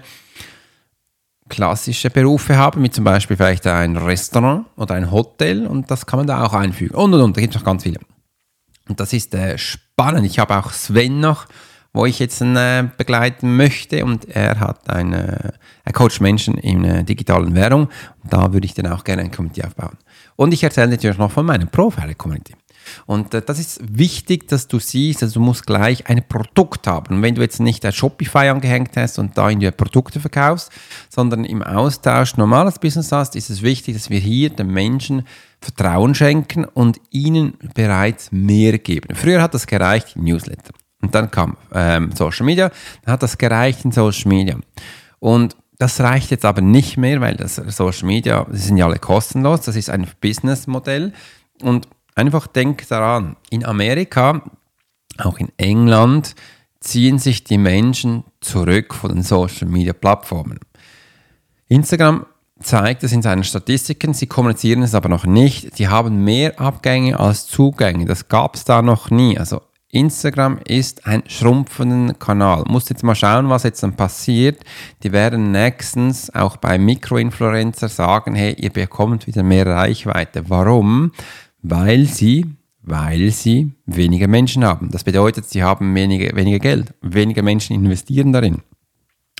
klassische 1.49 2.09
Berufe 2.09 2.55
haben, 2.55 2.81
wie 2.81 2.89
zum 2.89 3.03
Beispiel 3.03 3.35
vielleicht 3.35 3.67
ein 3.67 3.97
Restaurant 3.97 4.65
oder 4.77 4.95
ein 4.95 5.11
Hotel 5.11 5.67
und 5.67 5.91
das 5.91 6.05
kann 6.05 6.19
man 6.19 6.27
da 6.27 6.43
auch 6.43 6.53
einfügen. 6.53 6.95
Und 6.95 7.13
und 7.13 7.21
und, 7.21 7.37
da 7.37 7.41
gibt 7.41 7.53
es 7.53 7.59
noch 7.59 7.65
ganz 7.65 7.83
viele. 7.83 7.99
Und 8.87 8.99
das 8.99 9.13
ist 9.13 9.35
äh, 9.35 9.57
spannend. 9.57 10.25
Ich 10.25 10.39
habe 10.39 10.57
auch 10.57 10.71
Sven 10.71 11.19
noch, 11.19 11.47
wo 11.93 12.05
ich 12.05 12.19
jetzt 12.19 12.41
äh, 12.41 12.83
begleiten 12.97 13.57
möchte 13.57 14.05
und 14.05 14.29
er 14.29 14.59
hat 14.61 14.89
eine, 14.89 15.53
er 15.83 15.93
coacht 15.93 16.21
Menschen 16.21 16.57
in 16.57 16.85
äh, 16.85 17.03
digitalen 17.03 17.53
Währung 17.55 17.89
und 18.23 18.33
da 18.33 18.53
würde 18.53 18.65
ich 18.65 18.73
dann 18.73 18.87
auch 18.87 19.03
gerne 19.03 19.23
ein 19.23 19.31
Community 19.31 19.63
aufbauen. 19.63 19.97
Und 20.37 20.53
ich 20.53 20.63
erzähle 20.63 20.87
natürlich 20.87 21.17
noch 21.17 21.31
von 21.31 21.45
meinem 21.45 21.67
Profile-Community. 21.67 22.55
Und 23.05 23.33
äh, 23.33 23.41
das 23.41 23.59
ist 23.59 23.79
wichtig, 23.83 24.47
dass 24.47 24.67
du 24.67 24.79
siehst, 24.79 25.23
also 25.23 25.39
du 25.39 25.45
musst 25.45 25.65
gleich 25.65 26.07
ein 26.07 26.27
Produkt 26.27 26.87
haben. 26.87 27.15
Und 27.15 27.21
wenn 27.21 27.35
du 27.35 27.41
jetzt 27.41 27.59
nicht 27.59 27.85
ein 27.85 27.91
Shopify 27.91 28.49
angehängt 28.49 28.91
hast 28.95 29.19
und 29.19 29.37
da 29.37 29.49
in 29.49 29.59
die 29.59 29.71
Produkte 29.71 30.19
verkaufst, 30.19 30.71
sondern 31.09 31.45
im 31.45 31.61
Austausch 31.61 32.37
normales 32.37 32.79
Business 32.79 33.11
hast, 33.11 33.35
ist 33.35 33.49
es 33.49 33.61
wichtig, 33.61 33.95
dass 33.95 34.09
wir 34.09 34.19
hier 34.19 34.49
den 34.49 34.67
Menschen 34.67 35.23
Vertrauen 35.61 36.15
schenken 36.15 36.65
und 36.65 36.99
ihnen 37.11 37.53
bereits 37.75 38.31
mehr 38.31 38.79
geben. 38.79 39.15
Früher 39.15 39.41
hat 39.41 39.53
das 39.53 39.67
gereicht 39.67 40.15
im 40.15 40.23
Newsletter. 40.23 40.73
Und 41.01 41.13
dann 41.15 41.29
kam 41.29 41.57
ähm, 41.73 42.11
Social 42.15 42.45
Media, 42.45 42.71
dann 43.03 43.13
hat 43.13 43.23
das 43.23 43.37
gereicht 43.37 43.85
in 43.85 43.91
Social 43.91 44.29
Media. 44.29 44.57
Und 45.19 45.55
das 45.77 45.99
reicht 45.99 46.29
jetzt 46.29 46.45
aber 46.45 46.61
nicht 46.61 46.97
mehr, 46.97 47.21
weil 47.21 47.35
das 47.35 47.55
Social 47.55 48.05
Media, 48.05 48.45
die 48.51 48.57
sind 48.57 48.77
ja 48.77 48.85
alle 48.85 48.99
kostenlos, 48.99 49.61
das 49.61 49.75
ist 49.75 49.89
ein 49.89 50.07
Businessmodell. 50.19 51.13
Und 51.61 51.87
einfach 52.15 52.47
denk 52.47 52.87
daran, 52.87 53.35
in 53.49 53.65
Amerika, 53.65 54.43
auch 55.17 55.37
in 55.37 55.49
England, 55.57 56.35
ziehen 56.79 57.19
sich 57.19 57.43
die 57.43 57.57
Menschen 57.57 58.23
zurück 58.41 58.93
von 58.93 59.13
den 59.13 59.23
Social 59.23 59.67
Media 59.67 59.93
Plattformen. 59.93 60.59
Instagram 61.67 62.25
zeigt 62.59 63.03
es 63.03 63.11
in 63.11 63.21
seinen 63.21 63.43
Statistiken, 63.43 64.13
sie 64.13 64.27
kommunizieren 64.27 64.83
es 64.83 64.95
aber 64.95 65.09
noch 65.09 65.25
nicht. 65.25 65.77
Die 65.79 65.87
haben 65.87 66.23
mehr 66.23 66.59
Abgänge 66.59 67.19
als 67.19 67.47
Zugänge. 67.47 68.05
Das 68.05 68.27
gab 68.27 68.55
es 68.55 68.65
da 68.65 68.81
noch 68.81 69.09
nie. 69.09 69.37
Also 69.37 69.61
Instagram 69.91 70.59
ist 70.65 71.05
ein 71.05 71.23
schrumpfender 71.27 72.13
Kanal. 72.13 72.63
Muss 72.67 72.89
jetzt 72.89 73.03
mal 73.03 73.15
schauen, 73.15 73.49
was 73.49 73.63
jetzt 73.63 73.83
dann 73.83 73.95
passiert. 73.95 74.63
Die 75.03 75.11
werden 75.11 75.51
nächstens 75.51 76.33
auch 76.33 76.57
bei 76.57 76.77
Mikroinfluencer 76.77 77.89
sagen, 77.89 78.35
hey, 78.35 78.53
ihr 78.53 78.69
bekommt 78.69 79.27
wieder 79.27 79.43
mehr 79.43 79.65
Reichweite. 79.65 80.49
Warum? 80.49 81.11
Weil 81.61 82.05
sie, 82.05 82.45
weil 82.81 83.31
sie 83.31 83.73
weniger 83.85 84.27
Menschen 84.27 84.63
haben. 84.63 84.89
Das 84.91 85.03
bedeutet, 85.03 85.49
sie 85.49 85.63
haben 85.63 85.93
weniger, 85.95 86.35
weniger 86.35 86.59
Geld. 86.59 86.93
Weniger 87.01 87.43
Menschen 87.43 87.75
investieren 87.75 88.33
darin. 88.33 88.61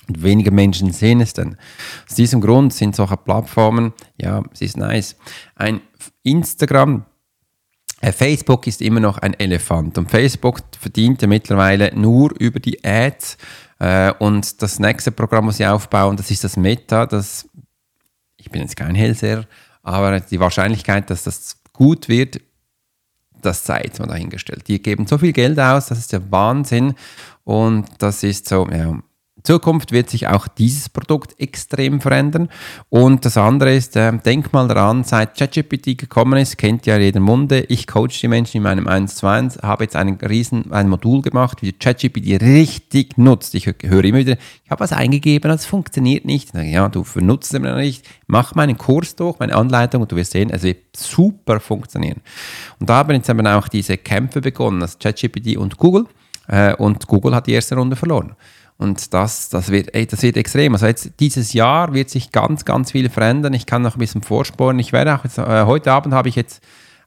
Und 0.08 0.22
weniger 0.22 0.50
Menschen 0.50 0.92
sehen 0.92 1.20
es 1.20 1.32
dann. 1.32 1.56
Aus 2.08 2.16
diesem 2.16 2.40
Grund 2.40 2.72
sind 2.72 2.96
solche 2.96 3.16
Plattformen, 3.16 3.92
ja, 4.20 4.42
es 4.52 4.60
ist 4.60 4.76
nice. 4.76 5.16
Ein 5.54 5.80
Instagram, 6.24 7.04
äh, 8.00 8.10
Facebook 8.10 8.66
ist 8.66 8.82
immer 8.82 8.98
noch 8.98 9.18
ein 9.18 9.34
Elefant 9.34 9.96
und 9.96 10.10
Facebook 10.10 10.60
verdient 10.78 11.22
ja 11.22 11.28
mittlerweile 11.28 11.94
nur 11.94 12.32
über 12.38 12.58
die 12.58 12.84
Ads. 12.84 13.38
Äh, 13.78 14.12
und 14.18 14.60
das 14.60 14.80
nächste 14.80 15.12
Programm, 15.12 15.46
was 15.46 15.58
sie 15.58 15.66
aufbauen, 15.66 16.16
das 16.16 16.30
ist 16.30 16.42
das 16.42 16.56
Meta. 16.56 17.06
Das, 17.06 17.48
ich 18.36 18.50
bin 18.50 18.62
jetzt 18.62 18.76
kein 18.76 18.96
Hellseher, 18.96 19.46
aber 19.84 20.18
die 20.18 20.40
Wahrscheinlichkeit, 20.40 21.10
dass 21.10 21.22
das 21.22 21.61
gut 21.82 22.08
wird, 22.08 22.40
das 23.40 23.66
sei 23.66 23.82
jetzt 23.82 23.98
mal 23.98 24.06
dahingestellt. 24.06 24.68
Die 24.68 24.80
geben 24.80 25.08
so 25.08 25.18
viel 25.18 25.32
Geld 25.32 25.58
aus, 25.58 25.86
das 25.86 25.98
ist 25.98 26.12
ja 26.12 26.20
Wahnsinn. 26.30 26.94
Und 27.42 27.88
das 27.98 28.22
ist 28.22 28.48
so, 28.48 28.68
ja, 28.68 29.02
Zukunft 29.42 29.92
wird 29.92 30.08
sich 30.08 30.28
auch 30.28 30.46
dieses 30.48 30.88
Produkt 30.88 31.38
extrem 31.40 32.00
verändern. 32.00 32.48
Und 32.88 33.24
das 33.24 33.36
andere 33.36 33.74
ist, 33.74 33.96
äh, 33.96 34.16
denk 34.18 34.52
mal 34.52 34.68
daran, 34.68 35.04
seit 35.04 35.36
ChatGPT 35.36 35.98
gekommen 35.98 36.38
ist, 36.38 36.58
kennt 36.58 36.86
ja 36.86 36.96
jeder 36.98 37.20
Munde, 37.20 37.60
ich 37.68 37.86
coach 37.86 38.20
die 38.20 38.28
Menschen 38.28 38.58
in 38.58 38.62
meinem 38.62 38.86
1 38.86 39.16
zu 39.16 39.26
1, 39.26 39.58
habe 39.62 39.84
jetzt 39.84 39.96
einen 39.96 40.16
riesen, 40.16 40.70
ein 40.72 40.88
Modul 40.88 41.22
gemacht, 41.22 41.62
wie 41.62 41.72
ChatGPT 41.72 42.40
richtig 42.40 43.18
nutzt. 43.18 43.54
Ich 43.54 43.66
höre 43.66 44.04
immer 44.04 44.18
wieder, 44.18 44.36
ich 44.64 44.70
habe 44.70 44.80
was 44.80 44.92
eingegeben, 44.92 45.50
das 45.50 45.66
funktioniert 45.66 46.24
nicht. 46.24 46.54
Ja, 46.54 46.88
du 46.88 47.02
benutzt 47.02 47.54
es 47.54 47.60
nicht. 47.60 48.08
Mach 48.26 48.54
meinen 48.54 48.78
Kurs 48.78 49.16
durch, 49.16 49.38
meine 49.38 49.54
Anleitung 49.54 50.02
und 50.02 50.12
du 50.12 50.16
wirst 50.16 50.32
sehen, 50.32 50.50
es 50.50 50.62
wird 50.62 50.96
super 50.96 51.60
funktionieren. 51.60 52.20
Und 52.78 52.88
da 52.88 52.96
haben 52.96 53.14
jetzt 53.14 53.28
eben 53.28 53.46
auch 53.46 53.68
diese 53.68 53.98
Kämpfe 53.98 54.40
begonnen, 54.40 54.80
das 54.80 54.98
ChatGPT 54.98 55.56
und 55.56 55.76
Google. 55.76 56.06
Äh, 56.48 56.74
und 56.74 57.06
Google 57.06 57.34
hat 57.34 57.46
die 57.46 57.52
erste 57.52 57.76
Runde 57.76 57.96
verloren. 57.96 58.34
Und 58.78 59.14
das, 59.14 59.48
das, 59.48 59.70
wird, 59.70 59.94
ey, 59.94 60.06
das 60.06 60.22
wird 60.22 60.36
extrem. 60.36 60.72
Also 60.72 60.86
jetzt 60.86 61.12
dieses 61.20 61.52
Jahr 61.52 61.94
wird 61.94 62.10
sich 62.10 62.32
ganz, 62.32 62.64
ganz 62.64 62.90
viel 62.90 63.08
verändern. 63.10 63.54
Ich 63.54 63.66
kann 63.66 63.82
noch 63.82 63.96
ein 63.96 64.00
bisschen 64.00 64.22
vorsporen. 64.22 64.78
Ich 64.78 64.92
werde 64.92 65.14
auch 65.14 65.24
jetzt, 65.24 65.38
äh, 65.38 65.64
heute 65.64 65.92
Abend 65.92 66.14
habe 66.14 66.28
ich 66.28 66.34
jetzt 66.34 66.62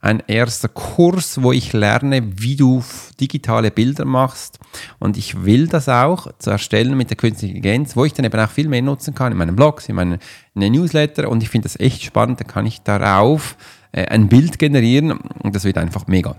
einen 0.05 0.21
ersten 0.21 0.71
Kurs, 0.73 1.41
wo 1.41 1.51
ich 1.51 1.73
lerne, 1.73 2.21
wie 2.39 2.55
du 2.55 2.83
digitale 3.19 3.71
Bilder 3.71 4.05
machst. 4.05 4.59
Und 4.99 5.17
ich 5.17 5.43
will 5.43 5.67
das 5.67 5.89
auch 5.89 6.27
zu 6.37 6.51
erstellen 6.51 6.95
mit 6.95 7.09
der 7.09 7.17
künstlichen 7.17 7.55
Intelligenz, 7.55 7.95
wo 7.95 8.05
ich 8.05 8.13
dann 8.13 8.25
eben 8.25 8.39
auch 8.39 8.51
viel 8.51 8.67
mehr 8.67 8.83
nutzen 8.83 9.15
kann 9.15 9.31
in 9.31 9.37
meinen 9.37 9.55
Blogs, 9.55 9.89
in 9.89 9.95
meinen 9.95 10.19
in 10.53 10.71
Newsletter. 10.71 11.27
Und 11.27 11.41
ich 11.41 11.49
finde 11.49 11.65
das 11.65 11.79
echt 11.79 12.03
spannend. 12.03 12.39
Da 12.39 12.43
kann 12.43 12.67
ich 12.67 12.81
darauf 12.81 13.57
äh, 13.91 14.05
ein 14.05 14.29
Bild 14.29 14.59
generieren 14.59 15.11
und 15.11 15.55
das 15.55 15.63
wird 15.63 15.77
einfach 15.77 16.05
mega. 16.07 16.35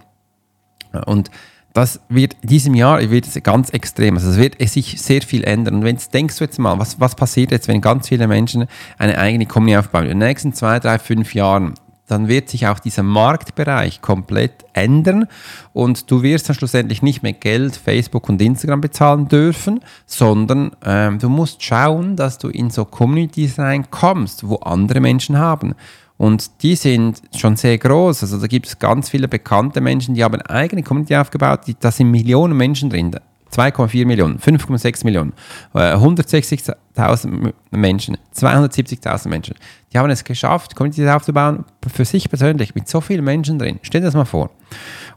Und 1.07 1.31
das 1.77 2.01
wird 2.09 2.37
in 2.41 2.49
diesem 2.49 2.75
Jahr 2.75 3.11
wird 3.11 3.27
es 3.27 3.43
ganz 3.43 3.69
extrem. 3.69 4.15
Also 4.15 4.31
es 4.31 4.39
wird 4.39 4.57
sich 4.71 5.01
sehr 5.01 5.21
viel 5.21 5.45
ändern. 5.45 5.75
Und 5.77 5.85
wenn 5.85 5.99
denkst 6.13 6.39
du 6.39 6.45
jetzt 6.45 6.59
mal, 6.59 6.79
was, 6.79 6.99
was 7.01 7.15
passiert 7.15 7.51
jetzt, 7.51 7.69
wenn 7.69 7.83
ganz 7.83 8.09
viele 8.09 8.27
Menschen 8.27 8.67
eine 8.97 9.19
eigene 9.19 9.45
Company 9.45 9.77
aufbauen? 9.77 10.05
In 10.05 10.19
den 10.19 10.27
nächsten 10.27 10.55
zwei, 10.55 10.81
drei, 10.81 10.99
fünf 10.99 11.35
Jahren, 11.35 11.75
dann 12.07 12.29
wird 12.29 12.49
sich 12.49 12.67
auch 12.67 12.79
dieser 12.79 13.03
Marktbereich 13.03 14.01
komplett 14.01 14.65
ändern 14.73 15.27
und 15.73 16.11
du 16.11 16.23
wirst 16.23 16.49
dann 16.49 16.57
schlussendlich 16.57 17.03
nicht 17.03 17.23
mehr 17.23 17.33
Geld 17.33 17.77
Facebook 17.77 18.29
und 18.29 18.41
Instagram 18.41 18.81
bezahlen 18.81 19.29
dürfen, 19.29 19.81
sondern 20.07 20.71
ähm, 20.85 21.19
du 21.19 21.29
musst 21.29 21.63
schauen, 21.63 22.17
dass 22.17 22.39
du 22.39 22.49
in 22.49 22.71
so 22.71 22.85
Communities 22.85 23.59
reinkommst, 23.59 24.49
wo 24.49 24.57
andere 24.57 25.01
Menschen 25.01 25.37
haben. 25.37 25.75
Und 26.19 26.63
die 26.63 26.77
sind 26.77 27.21
schon 27.37 27.57
sehr 27.57 27.77
groß. 27.79 28.23
Also 28.23 28.39
da 28.39 28.47
gibt 28.47 28.67
es 28.67 28.79
ganz 28.79 29.11
viele 29.11 29.29
bekannte 29.29 29.81
Menschen, 29.81 30.15
die 30.15 30.25
haben 30.25 30.35
eine 30.35 30.49
eigene 30.49 30.83
Community 30.83 31.17
aufgebaut. 31.17 31.61
Die, 31.67 31.77
da 31.79 31.91
sind 31.91 32.11
Millionen 32.11 32.57
Menschen 32.57 32.89
drin. 32.91 33.15
2,4 33.53 34.07
Millionen, 34.07 34.39
5,6 34.39 35.05
Millionen, 35.05 35.33
160.000 35.73 37.47
äh, 37.47 37.53
Menschen, 37.71 38.19
270.000 38.35 39.29
Menschen. 39.29 39.55
Die 39.93 39.99
haben 39.99 40.11
es 40.11 40.25
geschafft, 40.25 40.75
Communities 40.75 41.09
aufzubauen, 41.09 41.65
für 41.87 42.05
sich 42.05 42.29
persönlich, 42.29 42.75
mit 42.75 42.89
so 42.89 43.01
vielen 43.01 43.25
Menschen 43.25 43.59
drin. 43.59 43.79
Stell 43.83 44.01
dir 44.01 44.07
das 44.07 44.15
mal 44.15 44.25
vor. 44.25 44.51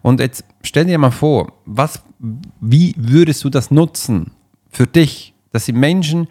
Und 0.01 0.20
jetzt 0.20 0.46
stell 0.62 0.86
dir 0.86 0.98
mal 1.00 1.12
vor, 1.12 1.53
was, 1.65 2.01
wie 2.62 2.94
würdest 2.98 3.44
du 3.44 3.50
das 3.50 3.72
nutzen 3.72 4.32
für 4.70 4.86
dich? 4.86 5.34
Das 5.51 5.65
sind 5.65 5.77
Menschen, 5.77 6.27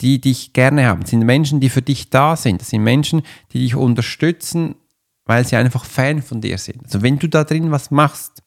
die 0.00 0.20
dich 0.20 0.52
gerne 0.52 0.86
haben. 0.86 1.02
Das 1.02 1.10
sind 1.10 1.24
Menschen, 1.24 1.60
die 1.60 1.70
für 1.70 1.82
dich 1.82 2.10
da 2.10 2.36
sind. 2.36 2.60
Das 2.60 2.70
sind 2.70 2.82
Menschen, 2.82 3.22
die 3.52 3.60
dich 3.60 3.74
unterstützen, 3.74 4.76
weil 5.24 5.46
sie 5.46 5.56
einfach 5.56 5.84
Fan 5.84 6.22
von 6.22 6.40
dir 6.40 6.58
sind. 6.58 6.84
Also 6.84 7.02
wenn 7.02 7.18
du 7.18 7.28
da 7.28 7.44
drin 7.44 7.70
was 7.70 7.90
machst, 7.90 8.42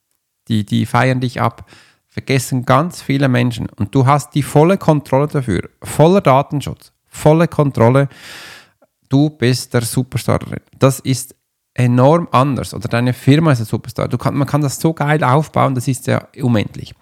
die, 0.48 0.64
die 0.64 0.86
feiern 0.86 1.20
dich 1.20 1.40
ab, 1.40 1.68
vergessen 2.08 2.64
ganz 2.64 3.02
viele 3.02 3.28
Menschen. 3.28 3.68
Und 3.68 3.94
du 3.94 4.06
hast 4.06 4.34
die 4.34 4.42
volle 4.42 4.78
Kontrolle 4.78 5.28
dafür. 5.28 5.70
Voller 5.82 6.20
Datenschutz, 6.20 6.92
volle 7.06 7.48
Kontrolle. 7.48 8.08
Du 9.08 9.30
bist 9.30 9.74
der 9.74 9.82
Superstar. 9.82 10.40
Das 10.78 11.00
ist 11.00 11.34
enorm 11.74 12.28
anders 12.32 12.74
oder 12.74 12.88
deine 12.88 13.12
Firma 13.12 13.52
ist 13.52 13.60
ein 13.60 13.66
Superstar. 13.66 14.08
Du 14.08 14.18
kann, 14.18 14.34
man 14.34 14.48
kann 14.48 14.60
das 14.60 14.80
so 14.80 14.92
geil 14.92 15.22
aufbauen, 15.22 15.74
das 15.74 15.88
ist 15.88 16.06
ja 16.06 16.26
unendlich. 16.40 16.94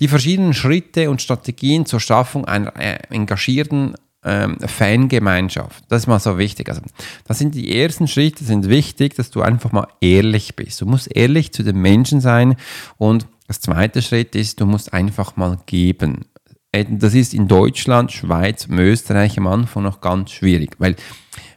Die 0.00 0.08
verschiedenen 0.08 0.54
Schritte 0.54 1.10
und 1.10 1.22
Strategien 1.22 1.86
zur 1.86 2.00
Schaffung 2.00 2.44
einer 2.44 2.76
äh, 2.76 2.98
engagierten 3.10 3.94
ähm, 4.24 4.58
Fangemeinschaft, 4.60 5.84
das 5.88 6.02
ist 6.02 6.06
mal 6.06 6.20
so 6.20 6.38
wichtig. 6.38 6.68
Also, 6.68 6.82
das 7.26 7.38
sind 7.38 7.54
die 7.54 7.76
ersten 7.76 8.06
Schritte, 8.06 8.44
sind 8.44 8.68
wichtig, 8.68 9.14
dass 9.16 9.30
du 9.30 9.42
einfach 9.42 9.72
mal 9.72 9.88
ehrlich 10.00 10.54
bist. 10.54 10.80
Du 10.80 10.86
musst 10.86 11.14
ehrlich 11.14 11.52
zu 11.52 11.62
den 11.62 11.80
Menschen 11.80 12.20
sein 12.20 12.56
und 12.98 13.26
das 13.48 13.60
zweite 13.60 14.00
Schritt 14.00 14.34
ist, 14.34 14.60
du 14.60 14.66
musst 14.66 14.92
einfach 14.92 15.36
mal 15.36 15.58
geben. 15.66 16.26
Äh, 16.72 16.86
das 16.88 17.14
ist 17.14 17.34
in 17.34 17.48
Deutschland, 17.48 18.12
Schweiz, 18.12 18.66
Österreich 18.70 19.38
am 19.38 19.46
Anfang 19.46 19.82
noch 19.82 20.00
ganz 20.00 20.30
schwierig, 20.30 20.76
weil 20.78 20.96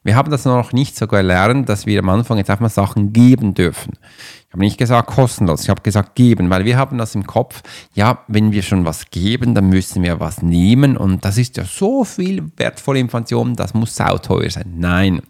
wir 0.03 0.15
haben 0.15 0.29
das 0.29 0.45
noch 0.45 0.71
nicht 0.71 0.95
so 0.95 1.07
gelernt, 1.07 1.67
dass 1.67 1.85
wir 1.85 1.99
am 1.99 2.09
Anfang 2.09 2.37
jetzt 2.37 2.49
einfach 2.49 2.61
mal 2.61 2.69
Sachen 2.69 3.11
geben 3.11 3.53
dürfen. 3.55 3.93
Ich 4.47 4.53
habe 4.53 4.63
nicht 4.63 4.77
gesagt 4.77 5.07
kostenlos, 5.07 5.63
ich 5.63 5.69
habe 5.69 5.81
gesagt 5.81 6.15
geben, 6.15 6.49
weil 6.49 6.63
wir 6.63 6.77
haben 6.77 6.97
das 6.97 7.15
im 7.15 7.25
Kopf, 7.25 7.63
ja, 7.93 8.19
wenn 8.27 8.51
wir 8.51 8.61
schon 8.61 8.85
was 8.85 9.09
geben, 9.09 9.55
dann 9.55 9.69
müssen 9.69 10.03
wir 10.03 10.19
was 10.19 10.41
nehmen 10.41 10.95
und 10.95 11.25
das 11.25 11.37
ist 11.37 11.57
ja 11.57 11.65
so 11.65 12.03
viel 12.03 12.43
wertvolle 12.57 12.99
Information, 12.99 13.55
das 13.55 13.73
muss 13.73 13.95
sauteuer 13.95 14.49
sein. 14.49 14.75
Nein, 14.77 15.21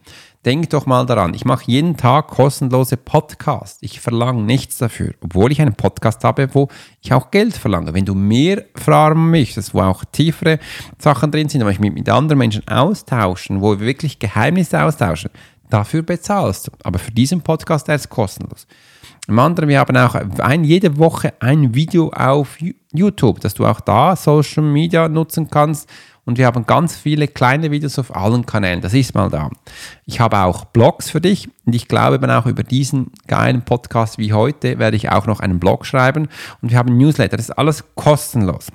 Denk 0.46 0.70
doch 0.70 0.86
mal 0.86 1.08
daran, 1.08 1.34
ich 1.34 1.44
mache 1.44 1.64
jeden 1.66 1.98
Tag 1.98 2.28
kostenlose 2.28 2.98
Podcasts. 2.98 3.80
Ich 3.82 4.00
verlange 4.00 4.44
nichts 4.44 4.78
dafür, 4.78 5.16
obwohl 5.22 5.52
ich 5.52 5.60
einen 5.60 5.74
Podcast 5.74 6.24
habe, 6.24 6.54
wo 6.54 6.68
ich 7.02 7.12
auch 7.14 7.32
Geld 7.32 7.58
verlange. 7.58 7.96
Wenn 7.96 8.06
du 8.06 8.14
mehr 8.14 8.64
fragen 8.76 9.32
möchtest, 9.32 9.74
wo 9.74 9.82
auch 9.82 10.06
tiefere 10.12 10.60
Sachen 11.00 11.32
drin 11.32 11.50
sind, 11.50 11.66
wo 11.66 11.70
ich 11.70 11.80
mich 11.80 11.92
mit 11.92 12.08
anderen 12.10 12.38
Menschen 12.38 12.68
austauschen, 12.68 13.60
wo 13.60 13.80
wir 13.80 13.88
wirklich 13.88 14.20
Geheimnisse 14.20 14.84
austauschen, 14.84 15.32
dafür 15.72 16.04
bezahlst 16.04 16.68
du. 16.68 16.72
Aber 16.84 17.00
für 17.00 17.12
diesen 17.12 17.42
Podcast 17.42 17.90
er 17.90 17.96
ist 17.96 18.10
kostenlos. 18.10 18.68
Im 19.28 19.40
anderen, 19.40 19.68
wir 19.68 19.80
haben 19.80 19.98
auch 19.98 20.14
ein, 20.14 20.64
jede 20.64 21.00
Woche 21.00 21.34
ein 21.40 21.74
Video 21.74 22.10
auf 22.10 22.60
YouTube, 22.94 23.40
dass 23.40 23.56
du 23.56 23.66
auch 23.66 23.82
da 23.82 24.16
Social 24.16 24.64
Media 24.64 25.10
nutzen 25.10 25.50
kannst 25.50 25.90
und 26.26 26.38
wir 26.38 26.48
haben 26.48 26.66
ganz 26.66 26.96
viele 26.96 27.28
kleine 27.28 27.72
Videos 27.72 28.00
auf 28.00 28.16
allen 28.16 28.46
Kanälen. 28.46 28.82
Das 28.82 28.94
ist 28.94 29.14
mal 29.14 29.30
da. 29.30 29.50
Ich 30.06 30.20
habe 30.20 30.40
auch 30.40 30.66
Blogs 30.66 31.10
für 31.10 31.22
dich 31.22 31.50
und 31.66 31.76
ich 31.76 31.88
glaube 31.88 32.16
eben 32.16 32.30
auch 32.30 32.48
über 32.48 32.64
diesen 32.64 33.12
geilen 33.28 33.64
Podcast 33.64 34.18
wie 34.18 34.34
heute 34.34 34.80
werde 34.80 34.98
ich 34.98 35.12
auch 35.12 35.28
noch 35.28 35.40
einen 35.40 35.60
Blog 35.60 35.86
schreiben 35.86 36.28
und 36.62 36.72
wir 36.72 36.78
haben 36.78 36.98
Newsletter. 36.98 37.38
Das 37.38 37.50
ist 37.50 37.58
alles 37.58 37.84
kostenlos. 37.96 38.72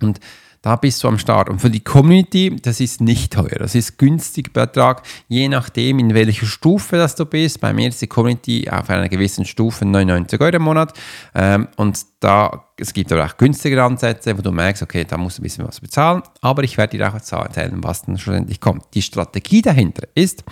Und 0.00 0.20
da 0.68 0.76
bist 0.76 1.02
du 1.02 1.08
am 1.08 1.18
Start. 1.18 1.48
Und 1.48 1.60
für 1.60 1.70
die 1.70 1.80
Community, 1.80 2.54
das 2.54 2.78
ist 2.78 3.00
nicht 3.00 3.32
teuer. 3.32 3.56
Das 3.58 3.74
ist 3.74 3.96
günstig 3.96 4.52
Betrag, 4.52 5.02
je 5.26 5.48
nachdem, 5.48 5.98
in 5.98 6.12
welcher 6.12 6.44
Stufe 6.44 6.96
das 6.96 7.14
du 7.14 7.24
bist. 7.24 7.62
Bei 7.62 7.72
mir 7.72 7.88
ist 7.88 8.02
die 8.02 8.06
Community 8.06 8.68
auf 8.70 8.90
einer 8.90 9.08
gewissen 9.08 9.46
Stufe 9.46 9.86
99 9.86 10.38
Euro 10.38 10.56
im 10.56 10.62
Monat. 10.62 10.92
Ähm, 11.34 11.68
und 11.76 11.98
da, 12.20 12.66
es 12.76 12.92
gibt 12.92 13.10
aber 13.10 13.24
auch 13.24 13.38
günstigere 13.38 13.82
Ansätze, 13.82 14.36
wo 14.36 14.42
du 14.42 14.52
merkst, 14.52 14.82
okay, 14.82 15.06
da 15.08 15.16
musst 15.16 15.38
du 15.38 15.40
ein 15.40 15.44
bisschen 15.44 15.66
was 15.66 15.80
bezahlen. 15.80 16.22
Aber 16.42 16.62
ich 16.64 16.76
werde 16.76 16.98
dir 16.98 17.08
auch 17.08 17.14
erzählen, 17.14 17.82
was 17.82 18.02
dann 18.02 18.18
schlussendlich 18.18 18.60
kommt. 18.60 18.84
Die 18.92 19.00
Strategie 19.00 19.62
dahinter 19.62 20.06
ist, 20.14 20.44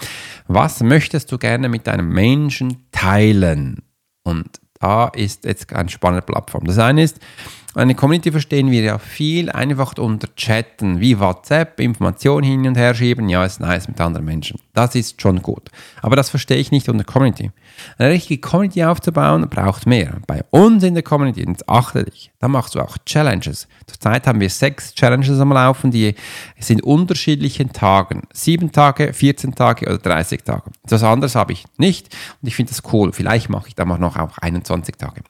was 0.48 0.82
möchtest 0.82 1.30
du 1.30 1.36
gerne 1.36 1.68
mit 1.68 1.86
deinem 1.86 2.08
Menschen 2.08 2.86
teilen? 2.90 3.82
Und 4.22 4.60
da 4.80 5.08
ist 5.08 5.44
jetzt 5.44 5.70
eine 5.74 5.90
spannende 5.90 6.24
Plattform. 6.24 6.64
Das 6.64 6.78
eine 6.78 7.02
ist, 7.02 7.20
eine 7.76 7.94
Community 7.94 8.32
verstehen 8.32 8.70
wir 8.70 8.82
ja 8.82 8.98
viel 8.98 9.50
einfach 9.50 9.98
unter 9.98 10.34
Chatten, 10.34 10.98
wie 10.98 11.20
WhatsApp, 11.20 11.78
Informationen 11.78 12.42
hin 12.44 12.66
und 12.66 12.76
her 12.76 12.94
schieben. 12.94 13.28
Ja, 13.28 13.44
ist 13.44 13.60
nice 13.60 13.86
mit 13.86 14.00
anderen 14.00 14.24
Menschen. 14.24 14.58
Das 14.72 14.94
ist 14.94 15.20
schon 15.20 15.42
gut. 15.42 15.70
Aber 16.00 16.16
das 16.16 16.30
verstehe 16.30 16.56
ich 16.56 16.70
nicht 16.70 16.88
unter 16.88 17.04
Community. 17.04 17.50
Eine 17.98 18.10
richtige 18.10 18.40
Community 18.40 18.82
aufzubauen 18.82 19.46
braucht 19.50 19.86
mehr. 19.86 20.16
Bei 20.26 20.42
uns 20.50 20.84
in 20.84 20.94
der 20.94 21.02
Community, 21.02 21.44
jetzt 21.46 21.68
achte 21.68 22.04
dich, 22.04 22.30
da 22.38 22.48
machst 22.48 22.74
du 22.74 22.80
auch 22.80 22.96
Challenges. 23.04 23.68
Zurzeit 23.86 24.26
haben 24.26 24.40
wir 24.40 24.48
sechs 24.48 24.94
Challenges 24.94 25.38
am 25.38 25.52
Laufen, 25.52 25.90
die 25.90 26.14
sind 26.58 26.82
unterschiedlichen 26.82 27.74
Tagen. 27.74 28.22
Sieben 28.32 28.72
Tage, 28.72 29.12
14 29.12 29.54
Tage 29.54 29.86
oder 29.86 29.98
30 29.98 30.44
Tage. 30.44 30.70
Das 30.84 31.02
anderes 31.02 31.34
habe 31.34 31.52
ich 31.52 31.66
nicht 31.76 32.16
und 32.40 32.48
ich 32.48 32.56
finde 32.56 32.72
das 32.72 32.82
cool. 32.92 33.12
Vielleicht 33.12 33.50
mache 33.50 33.68
ich 33.68 33.74
da 33.74 33.84
noch 33.84 34.16
auch 34.16 34.38
21 34.38 34.96
Tage. 34.96 35.20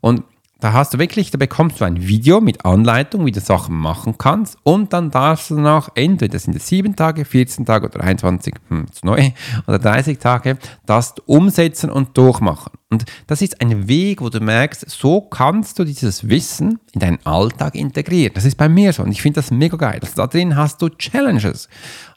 Und 0.00 0.24
da 0.62 0.72
hast 0.72 0.94
du 0.94 0.98
wirklich, 1.00 1.32
da 1.32 1.38
bekommst 1.38 1.80
du 1.80 1.84
ein 1.84 2.06
Video 2.06 2.40
mit 2.40 2.64
Anleitung, 2.64 3.26
wie 3.26 3.32
du 3.32 3.40
Sachen 3.40 3.74
machen 3.74 4.14
kannst 4.16 4.56
und 4.62 4.92
dann 4.92 5.10
darfst 5.10 5.50
du 5.50 5.56
danach 5.56 5.88
entweder 5.96 6.38
sind 6.38 6.54
es 6.54 6.68
7 6.68 6.94
Tage, 6.94 7.24
14 7.24 7.66
Tage 7.66 7.86
oder 7.86 8.00
21, 8.00 8.54
hm, 8.68 8.86
neu, 9.02 9.30
oder 9.66 9.80
30 9.80 10.20
Tage, 10.20 10.58
das 10.86 11.16
umsetzen 11.26 11.90
und 11.90 12.16
durchmachen. 12.16 12.70
Und 12.90 13.06
das 13.26 13.42
ist 13.42 13.60
ein 13.60 13.88
Weg, 13.88 14.20
wo 14.20 14.28
du 14.28 14.38
merkst, 14.38 14.88
so 14.88 15.20
kannst 15.22 15.80
du 15.80 15.84
dieses 15.84 16.28
Wissen 16.28 16.78
in 16.92 17.00
deinen 17.00 17.18
Alltag 17.26 17.74
integrieren. 17.74 18.34
Das 18.34 18.44
ist 18.44 18.56
bei 18.56 18.68
mir 18.68 18.92
so 18.92 19.02
und 19.02 19.10
ich 19.10 19.20
finde 19.20 19.40
das 19.40 19.50
mega 19.50 19.76
geil. 19.76 19.98
Also 20.00 20.14
da 20.14 20.28
drin 20.28 20.54
hast 20.54 20.80
du 20.80 20.90
Challenges. 20.90 21.68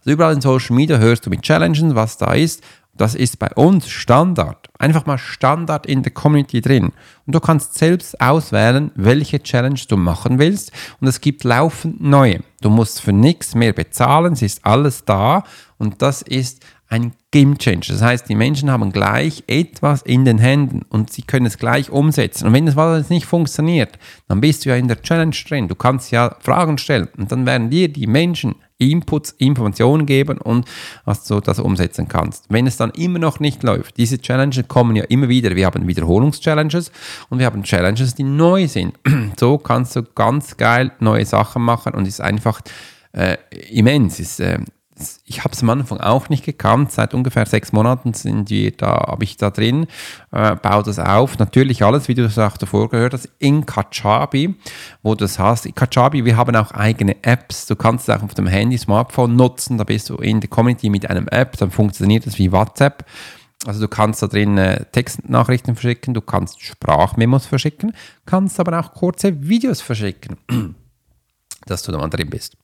Also 0.02 0.12
überall 0.12 0.36
in 0.36 0.42
Social 0.42 0.76
Media 0.76 1.00
hörst 1.00 1.26
du 1.26 1.32
mit 1.32 1.42
Challenges, 1.42 1.96
was 1.96 2.20
da 2.20 2.34
ist 2.34 2.62
das 2.98 3.16
ist 3.16 3.40
bei 3.40 3.50
uns 3.56 3.90
Standard. 3.90 4.70
Einfach 4.80 5.06
mal 5.06 5.18
Standard 5.18 5.86
in 5.86 6.04
der 6.04 6.14
Community 6.14 6.62
drin. 6.62 6.92
Und 7.26 7.36
du 7.36 7.40
kannst 7.40 7.76
selbst 7.76 8.20
auswählen, 8.22 8.92
welche 8.96 9.42
Challenge 9.42 9.80
du 9.88 9.98
machen 9.98 10.40
willst. 10.40 10.72
Und 11.02 11.08
es 11.08 11.20
gibt 11.20 11.44
laufend 11.44 12.02
neue. 12.02 12.42
Du 12.62 12.70
musst 12.70 13.02
für 13.02 13.14
nichts 13.14 13.54
mehr 13.54 13.74
bezahlen. 13.74 14.34
Es 14.34 14.42
ist 14.42 14.66
alles 14.66 15.04
da. 15.04 15.44
Und 15.78 16.02
das 16.02 16.22
ist 16.22 16.64
ein 16.88 17.14
Game 17.32 17.58
Changer. 17.58 17.88
Das 17.90 18.02
heißt, 18.02 18.30
die 18.30 18.36
Menschen 18.36 18.72
haben 18.72 18.92
gleich 18.92 19.44
etwas 19.48 20.02
in 20.04 20.24
den 20.24 20.38
Händen 20.38 20.84
und 20.90 21.12
sie 21.12 21.24
können 21.24 21.48
es 21.48 21.58
gleich 21.58 21.90
umsetzen. 21.90 22.48
Und 22.48 22.54
wenn 22.54 22.66
das 22.66 22.76
was 22.76 23.10
nicht 23.10 23.26
funktioniert, 23.26 23.98
dann 24.28 24.40
bist 24.40 24.64
du 24.64 24.70
ja 24.70 24.76
in 24.76 24.88
der 24.88 25.02
Challenge 25.02 25.36
drin. 25.48 25.68
Du 25.68 25.76
kannst 25.76 26.12
ja 26.12 26.36
Fragen 26.40 26.78
stellen 26.78 27.10
und 27.18 27.32
dann 27.32 27.46
werden 27.46 27.70
dir 27.70 27.92
die 27.92 28.08
Menschen 28.08 28.56
Inputs, 28.78 29.32
Informationen 29.38 30.06
geben 30.06 30.38
und 30.38 30.66
dass 31.06 31.26
du 31.26 31.40
das 31.40 31.60
umsetzen 31.60 32.08
kannst. 32.08 32.46
Wenn 32.50 32.68
es 32.68 32.78
dann 32.78 32.92
immer 32.92 33.20
noch 33.20 33.40
nicht 33.40 33.64
läuft, 33.64 33.98
diese 33.98 34.20
Challenges 34.20 34.68
kommen 34.68 34.96
ja 34.96 35.06
immer 35.06 35.30
wieder. 35.30 35.56
Wir 35.56 35.66
haben 35.66 35.88
Wiederholungschallenges 35.88 36.92
und 37.30 37.40
wir 37.40 37.46
haben 37.46 37.64
Challenges, 37.64 38.16
die 38.16 38.24
neu 38.24 38.68
sind. 38.68 38.98
So 39.38 39.58
kannst 39.58 39.96
du 39.96 40.04
ganz 40.04 40.56
geil 40.56 40.92
neue 41.00 41.26
Sachen 41.26 41.62
machen 41.62 41.94
und 41.94 42.08
ist 42.08 42.22
einfach 42.22 42.62
äh, 43.12 43.38
immens. 43.70 44.20
Ist, 44.20 44.40
äh, 44.40 44.60
ich 45.26 45.44
habe 45.44 45.54
es 45.54 45.62
am 45.62 45.70
Anfang 45.70 46.00
auch 46.00 46.30
nicht 46.30 46.46
gekannt. 46.46 46.92
Seit 46.92 47.14
ungefähr 47.14 47.46
sechs 47.46 47.74
Monaten 47.74 48.14
sind 48.14 48.50
die 48.50 48.76
da, 48.76 49.08
habe 49.08 49.24
ich 49.24 49.36
da 49.36 49.50
drin, 49.50 49.88
äh, 50.32 50.56
baue 50.56 50.84
das 50.84 51.00
auf. 51.00 51.38
Natürlich 51.38 51.84
alles, 51.84 52.08
wie 52.08 52.14
du 52.14 52.24
es 52.24 52.40
auch 52.40 52.58
davor 52.58 52.90
gehört 52.90 53.14
hast, 53.14 53.30
in 53.40 53.66
Kajabi, 53.66 54.56
wo 55.04 55.16
du 55.16 55.26
das 55.26 55.38
hast. 55.38 55.74
Kajabi, 55.76 56.24
wir 56.24 56.38
haben 56.38 56.56
auch 56.56 56.72
eigene 56.72 57.24
Apps. 57.24 57.66
Du 57.66 57.76
kannst 57.76 58.08
es 58.08 58.16
auch 58.16 58.24
auf 58.24 58.34
dem 58.34 58.48
Handy, 58.48 58.78
Smartphone 58.78 59.36
nutzen. 59.36 59.78
Da 59.78 59.84
bist 59.84 60.10
du 60.10 60.16
in 60.16 60.40
der 60.40 60.50
Community 60.50 60.90
mit 60.90 61.10
einem 61.10 61.28
App, 61.28 61.58
dann 61.58 61.72
funktioniert 61.72 62.26
das 62.26 62.38
wie 62.38 62.52
WhatsApp. 62.52 63.06
Also 63.66 63.82
du 63.82 63.88
kannst 63.88 64.22
da 64.22 64.28
drin 64.28 64.58
äh, 64.58 64.86
Textnachrichten 64.92 65.76
verschicken, 65.76 66.14
du 66.14 66.22
kannst 66.22 66.62
Sprachmemos 66.62 67.46
verschicken, 67.46 67.94
kannst 68.26 68.60
aber 68.60 68.80
auch 68.80 68.94
kurze 68.94 69.48
Videos 69.48 69.82
verschicken, 69.82 70.38
dass 71.66 71.82
du 71.84 71.92
da 71.92 72.08
drin 72.08 72.30
bist. 72.30 72.58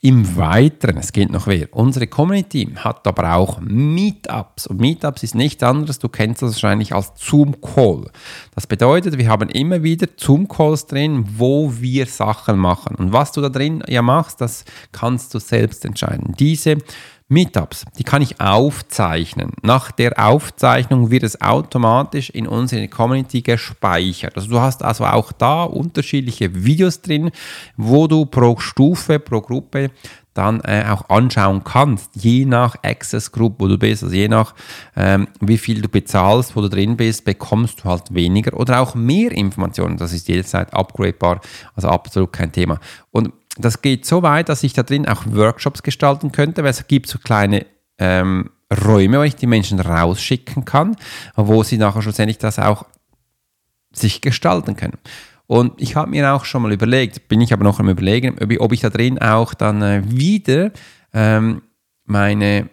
Im 0.00 0.36
Weiteren, 0.36 0.96
es 0.96 1.12
geht 1.12 1.30
noch 1.30 1.46
wer, 1.46 1.68
unsere 1.72 2.06
Community 2.06 2.68
hat 2.76 3.06
aber 3.06 3.34
auch 3.34 3.60
Meetups. 3.60 4.66
Und 4.66 4.80
Meetups 4.80 5.22
ist 5.22 5.34
nichts 5.34 5.62
anderes, 5.62 5.98
du 5.98 6.08
kennst 6.08 6.42
das 6.42 6.54
wahrscheinlich 6.54 6.94
als 6.94 7.12
Zoom-Call. 7.16 8.10
Das 8.54 8.66
bedeutet, 8.66 9.18
wir 9.18 9.28
haben 9.28 9.48
immer 9.48 9.82
wieder 9.82 10.08
Zoom-Calls 10.16 10.86
drin, 10.86 11.24
wo 11.36 11.72
wir 11.80 12.06
Sachen 12.06 12.58
machen. 12.58 12.96
Und 12.96 13.12
was 13.12 13.32
du 13.32 13.40
da 13.40 13.48
drin 13.48 13.82
ja 13.88 14.02
machst, 14.02 14.40
das 14.40 14.64
kannst 14.90 15.34
du 15.34 15.38
selbst 15.38 15.84
entscheiden. 15.84 16.34
Diese 16.38 16.78
Meetups, 17.32 17.86
die 17.98 18.04
kann 18.04 18.20
ich 18.20 18.40
aufzeichnen. 18.40 19.52
Nach 19.62 19.90
der 19.90 20.18
Aufzeichnung 20.18 21.10
wird 21.10 21.22
es 21.22 21.40
automatisch 21.40 22.28
in 22.28 22.46
unsere 22.46 22.88
Community 22.88 23.40
gespeichert. 23.40 24.36
Also 24.36 24.50
du 24.50 24.60
hast 24.60 24.82
also 24.82 25.06
auch 25.06 25.32
da 25.32 25.64
unterschiedliche 25.64 26.64
Videos 26.64 27.00
drin, 27.00 27.30
wo 27.78 28.06
du 28.06 28.26
pro 28.26 28.58
Stufe, 28.58 29.18
pro 29.18 29.40
Gruppe 29.40 29.90
dann 30.34 30.60
äh, 30.60 30.84
auch 30.88 31.08
anschauen 31.10 31.62
kannst, 31.64 32.10
je 32.14 32.44
nach 32.44 32.76
Access 32.82 33.32
Group, 33.32 33.56
wo 33.58 33.68
du 33.68 33.78
bist, 33.78 34.02
also 34.02 34.14
je 34.14 34.28
nach 34.28 34.54
ähm, 34.96 35.28
wie 35.40 35.58
viel 35.58 35.82
du 35.82 35.88
bezahlst, 35.88 36.56
wo 36.56 36.60
du 36.62 36.68
drin 36.68 36.96
bist, 36.96 37.24
bekommst 37.24 37.80
du 37.80 37.84
halt 37.84 38.14
weniger 38.14 38.58
oder 38.58 38.80
auch 38.80 38.94
mehr 38.94 39.32
Informationen. 39.32 39.96
Das 39.96 40.12
ist 40.12 40.28
jederzeit 40.28 40.72
upgradebar, 40.72 41.40
also 41.74 41.88
absolut 41.88 42.32
kein 42.32 42.52
Thema. 42.52 42.78
Und 43.10 43.32
das 43.58 43.82
geht 43.82 44.06
so 44.06 44.22
weit, 44.22 44.48
dass 44.48 44.62
ich 44.62 44.72
da 44.72 44.82
drin 44.82 45.06
auch 45.06 45.24
Workshops 45.26 45.82
gestalten 45.82 46.32
könnte, 46.32 46.62
weil 46.62 46.70
es 46.70 46.86
gibt 46.86 47.08
so 47.08 47.18
kleine 47.18 47.66
ähm, 47.98 48.50
Räume, 48.84 49.18
wo 49.18 49.22
ich 49.22 49.36
die 49.36 49.46
Menschen 49.46 49.80
rausschicken 49.80 50.64
kann, 50.64 50.96
wo 51.36 51.62
sie 51.62 51.78
nachher 51.78 52.02
schlussendlich 52.02 52.38
das 52.38 52.58
auch 52.58 52.86
sich 53.92 54.20
gestalten 54.20 54.76
können. 54.76 54.98
Und 55.46 55.80
ich 55.80 55.96
habe 55.96 56.10
mir 56.10 56.32
auch 56.32 56.46
schon 56.46 56.62
mal 56.62 56.72
überlegt, 56.72 57.28
bin 57.28 57.40
ich 57.42 57.52
aber 57.52 57.64
noch 57.64 57.78
am 57.78 57.88
Überlegen, 57.88 58.38
ob 58.58 58.72
ich 58.72 58.80
da 58.80 58.88
drin 58.88 59.20
auch 59.20 59.52
dann 59.52 59.82
äh, 59.82 60.02
wieder 60.06 60.70
ähm, 61.12 61.62
meine, 62.04 62.70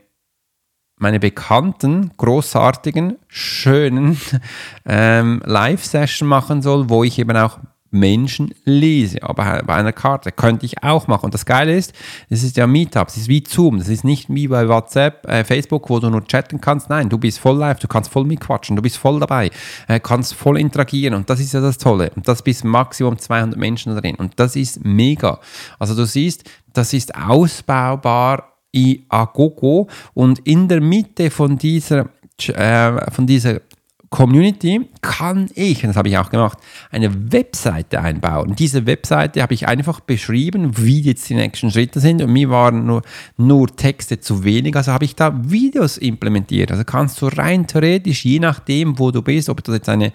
meine 0.96 1.20
bekannten, 1.20 2.12
großartigen, 2.16 3.18
schönen 3.28 4.20
ähm, 4.86 5.42
Live-Session 5.46 6.28
machen 6.28 6.62
soll, 6.62 6.90
wo 6.90 7.04
ich 7.04 7.20
eben 7.20 7.36
auch 7.36 7.60
Menschen 7.92 8.54
lese. 8.66 9.24
Aber 9.24 9.62
bei 9.66 9.76
einer 9.76 9.94
Karte 9.94 10.32
könnte 10.32 10.66
ich 10.66 10.84
auch 10.84 11.08
machen. 11.08 11.26
Und 11.26 11.34
das 11.34 11.46
Geile 11.46 11.76
ist, 11.76 11.94
es 12.30 12.44
ist 12.44 12.58
ja 12.58 12.68
Meetup, 12.68 13.08
es 13.08 13.18
ist 13.18 13.28
wie 13.28 13.44
Zoom, 13.48 13.80
das 13.80 13.88
ist 13.88 14.04
nicht 14.04 14.30
wie 14.30 14.48
bei 14.48 14.68
WhatsApp, 14.68 15.28
äh, 15.28 15.44
Facebook, 15.44 15.90
wo 15.90 16.00
du 16.00 16.10
nur 16.10 16.26
chatten 16.26 16.62
kannst. 16.62 16.90
Nein, 16.90 17.10
du 17.10 17.18
bist 17.18 17.40
voll 17.40 17.58
live, 17.58 17.80
du 17.80 17.88
kannst 17.88 18.12
voll 18.12 18.26
mitquatschen, 18.26 18.76
du 18.76 18.82
bist 18.82 18.98
voll 18.98 19.20
dabei, 19.20 19.52
äh, 19.88 20.00
kannst 20.00 20.34
voll 20.34 20.60
interagieren. 20.60 21.14
Und 21.14 21.30
das 21.30 21.40
ist 21.40 21.54
ja 21.54 21.62
das 21.62 21.78
Tolle. 21.78 22.12
Und 22.16 22.28
das 22.28 22.42
bis 22.42 22.64
Maximum 22.64 23.18
200 23.18 23.58
Menschen 23.58 23.96
drin. 23.96 24.16
Und 24.16 24.40
das 24.40 24.56
ist 24.56 24.84
mega. 24.86 25.40
Also 25.80 25.96
du 25.96 26.06
siehst, 26.06 26.50
das 26.74 26.94
ist 26.94 27.16
ausbaubar 27.16 28.50
i 28.76 29.06
Agogo 29.10 29.88
und 30.14 30.40
in 30.40 30.68
der 30.68 30.82
Mitte 30.82 31.32
von 31.32 31.58
dieser, 31.58 32.10
äh, 32.48 33.12
von 33.12 33.26
dieser 33.26 33.62
Community 34.10 34.90
kann 35.02 35.50
ich, 35.54 35.84
und 35.84 35.90
das 35.90 35.96
habe 35.96 36.10
ich 36.10 36.18
auch 36.18 36.32
gemacht, 36.32 36.58
eine 36.90 37.32
Webseite 37.32 38.02
einbauen. 38.02 38.56
Diese 38.58 38.88
Webseite 38.88 39.42
habe 39.42 39.54
ich 39.54 39.68
einfach 39.68 40.00
beschrieben, 40.00 40.72
wie 40.78 41.00
jetzt 41.02 41.30
die 41.30 41.36
nächsten 41.36 41.70
Schritte 41.70 42.00
sind 42.00 42.22
und 42.22 42.34
mir 42.34 42.50
waren 42.50 42.86
nur, 42.86 43.04
nur 43.38 43.68
Texte 43.76 44.20
zu 44.20 44.44
wenig, 44.44 44.76
also 44.76 44.92
habe 44.92 45.06
ich 45.06 45.16
da 45.16 45.32
Videos 45.44 45.98
implementiert. 45.98 46.72
Also 46.72 46.84
kannst 46.84 47.22
du 47.22 47.28
rein 47.28 47.68
theoretisch, 47.68 48.26
je 48.26 48.40
nachdem, 48.40 48.98
wo 48.98 49.12
du 49.12 49.22
bist, 49.22 49.48
ob 49.48 49.64
das 49.64 49.76
jetzt 49.76 49.90
eine 49.90 50.12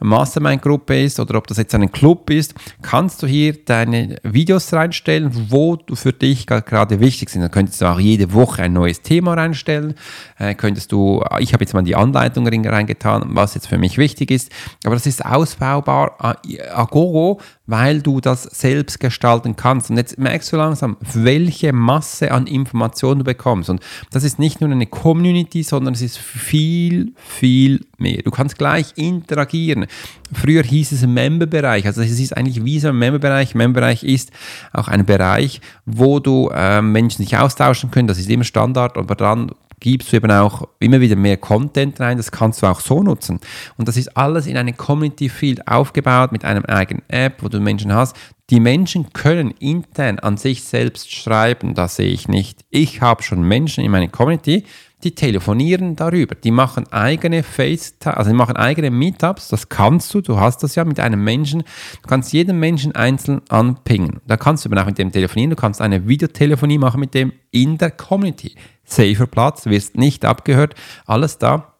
Mastermind-Gruppe 0.00 1.02
ist 1.02 1.20
oder 1.20 1.36
ob 1.36 1.46
das 1.46 1.58
jetzt 1.58 1.74
ein 1.74 1.92
Club 1.92 2.30
ist, 2.30 2.54
kannst 2.80 3.22
du 3.22 3.26
hier 3.26 3.52
deine 3.64 4.16
Videos 4.22 4.72
reinstellen, 4.72 5.30
wo 5.50 5.76
du 5.76 5.96
für 5.96 6.14
dich 6.14 6.46
gerade 6.46 6.98
wichtig 6.98 7.28
sind. 7.28 7.42
Dann 7.42 7.50
könntest 7.50 7.82
du 7.82 7.86
auch 7.86 8.00
jede 8.00 8.32
Woche 8.32 8.62
ein 8.62 8.72
neues 8.72 9.02
Thema 9.02 9.34
reinstellen, 9.34 9.94
äh, 10.38 10.54
könntest 10.54 10.92
du, 10.92 11.22
ich 11.40 11.52
habe 11.52 11.62
jetzt 11.62 11.74
mal 11.74 11.82
die 11.82 11.94
Anleitung 11.94 12.46
reingetan, 12.46 13.33
was 13.34 13.54
jetzt 13.54 13.68
für 13.68 13.78
mich 13.78 13.98
wichtig 13.98 14.30
ist. 14.30 14.50
Aber 14.84 14.94
das 14.94 15.06
ist 15.06 15.24
ausbaubar 15.24 16.38
agogo, 16.72 17.40
weil 17.66 18.02
du 18.02 18.20
das 18.20 18.42
selbst 18.44 19.00
gestalten 19.00 19.56
kannst. 19.56 19.90
Und 19.90 19.96
jetzt 19.96 20.18
merkst 20.18 20.52
du 20.52 20.56
langsam, 20.56 20.96
welche 21.14 21.72
Masse 21.72 22.30
an 22.30 22.46
Informationen 22.46 23.20
du 23.20 23.24
bekommst. 23.24 23.70
Und 23.70 23.80
das 24.10 24.24
ist 24.24 24.38
nicht 24.38 24.60
nur 24.60 24.70
eine 24.70 24.86
Community, 24.86 25.62
sondern 25.62 25.94
es 25.94 26.02
ist 26.02 26.18
viel, 26.18 27.12
viel 27.16 27.86
mehr. 27.98 28.22
Du 28.22 28.30
kannst 28.30 28.58
gleich 28.58 28.92
interagieren. 28.96 29.86
Früher 30.32 30.62
hieß 30.62 30.92
es 30.92 31.06
Memberbereich. 31.06 31.86
Also 31.86 32.02
es 32.02 32.18
ist 32.18 32.36
eigentlich 32.36 32.64
wie 32.64 32.80
so 32.80 32.88
ein 32.88 32.98
Memberbereich. 32.98 33.54
Memberbereich 33.54 34.04
ist 34.04 34.30
auch 34.72 34.88
ein 34.88 35.06
Bereich, 35.06 35.60
wo 35.86 36.20
du 36.20 36.50
äh, 36.54 36.82
Menschen 36.82 37.24
sich 37.24 37.36
austauschen 37.36 37.90
können. 37.90 38.08
Das 38.08 38.18
ist 38.18 38.28
immer 38.28 38.44
Standard, 38.44 38.96
aber 38.98 39.14
dann 39.14 39.52
gibst 39.84 40.12
du 40.12 40.16
eben 40.16 40.30
auch 40.30 40.66
immer 40.80 41.02
wieder 41.02 41.14
mehr 41.14 41.36
Content 41.36 42.00
rein. 42.00 42.16
Das 42.16 42.32
kannst 42.32 42.62
du 42.62 42.66
auch 42.66 42.80
so 42.80 43.02
nutzen. 43.02 43.38
Und 43.76 43.86
das 43.86 43.98
ist 43.98 44.16
alles 44.16 44.46
in 44.46 44.56
einem 44.56 44.74
Community 44.78 45.28
Field 45.28 45.68
aufgebaut 45.68 46.32
mit 46.32 46.42
einem 46.42 46.64
eigenen 46.64 47.02
App, 47.08 47.42
wo 47.42 47.48
du 47.50 47.60
Menschen 47.60 47.92
hast. 47.92 48.16
Die 48.48 48.60
Menschen 48.60 49.12
können 49.12 49.50
intern 49.50 50.18
an 50.20 50.38
sich 50.38 50.64
selbst 50.64 51.14
schreiben, 51.14 51.74
das 51.74 51.96
sehe 51.96 52.12
ich 52.12 52.28
nicht. 52.28 52.64
Ich 52.70 53.02
habe 53.02 53.22
schon 53.22 53.42
Menschen 53.42 53.84
in 53.84 53.90
meiner 53.90 54.08
Community, 54.08 54.64
die 55.04 55.14
telefonieren 55.14 55.96
darüber, 55.96 56.34
die 56.34 56.50
machen 56.50 56.90
eigene 56.92 57.42
FaceTime, 57.42 58.16
also 58.16 58.30
die 58.30 58.36
machen 58.36 58.56
eigene 58.56 58.90
Meetups, 58.90 59.48
das 59.48 59.68
kannst 59.68 60.12
du, 60.14 60.20
du 60.20 60.40
hast 60.40 60.62
das 60.62 60.74
ja 60.74 60.84
mit 60.84 60.98
einem 60.98 61.22
Menschen, 61.22 61.62
du 62.02 62.08
kannst 62.08 62.32
jeden 62.32 62.58
Menschen 62.58 62.94
einzeln 62.94 63.42
anpingen. 63.48 64.20
Da 64.26 64.36
kannst 64.36 64.64
du 64.64 64.68
eben 64.68 64.78
auch 64.78 64.86
mit 64.86 64.98
dem 64.98 65.12
telefonieren, 65.12 65.50
du 65.50 65.56
kannst 65.56 65.80
eine 65.80 66.08
Videotelefonie 66.08 66.78
machen 66.78 67.00
mit 67.00 67.14
dem 67.14 67.32
in 67.50 67.78
der 67.78 67.90
Community 67.90 68.54
safer 68.84 69.26
Platz, 69.26 69.66
wirst 69.66 69.96
nicht 69.96 70.24
abgehört, 70.24 70.74
alles 71.06 71.38
da. 71.38 71.74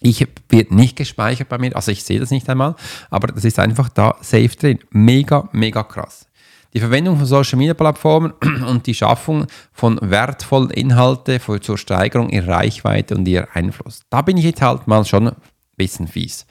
Ich 0.00 0.26
wird 0.48 0.70
nicht 0.70 0.96
gespeichert 0.96 1.48
bei 1.48 1.58
mir, 1.58 1.74
also 1.74 1.90
ich 1.90 2.04
sehe 2.04 2.20
das 2.20 2.30
nicht 2.30 2.48
einmal, 2.48 2.76
aber 3.10 3.28
das 3.28 3.44
ist 3.44 3.58
einfach 3.58 3.88
da 3.88 4.16
safe 4.20 4.56
drin. 4.56 4.78
Mega, 4.90 5.48
mega 5.52 5.82
krass. 5.82 6.27
Die 6.74 6.80
Verwendung 6.80 7.16
von 7.16 7.26
Social 7.26 7.58
Media 7.58 7.74
Plattformen 7.74 8.32
und 8.68 8.86
die 8.86 8.94
Schaffung 8.94 9.46
von 9.72 9.98
wertvollen 10.02 10.70
Inhalten 10.70 11.40
für, 11.40 11.60
zur 11.60 11.78
Steigerung 11.78 12.28
ihrer 12.28 12.48
Reichweite 12.48 13.14
und 13.14 13.26
ihr 13.26 13.48
Einfluss. 13.54 14.02
Da 14.10 14.22
bin 14.22 14.36
ich 14.36 14.44
jetzt 14.44 14.62
halt 14.62 14.86
mal 14.86 15.04
schon 15.04 15.28
ein 15.28 15.36
bisschen 15.76 16.08
fies. 16.08 16.46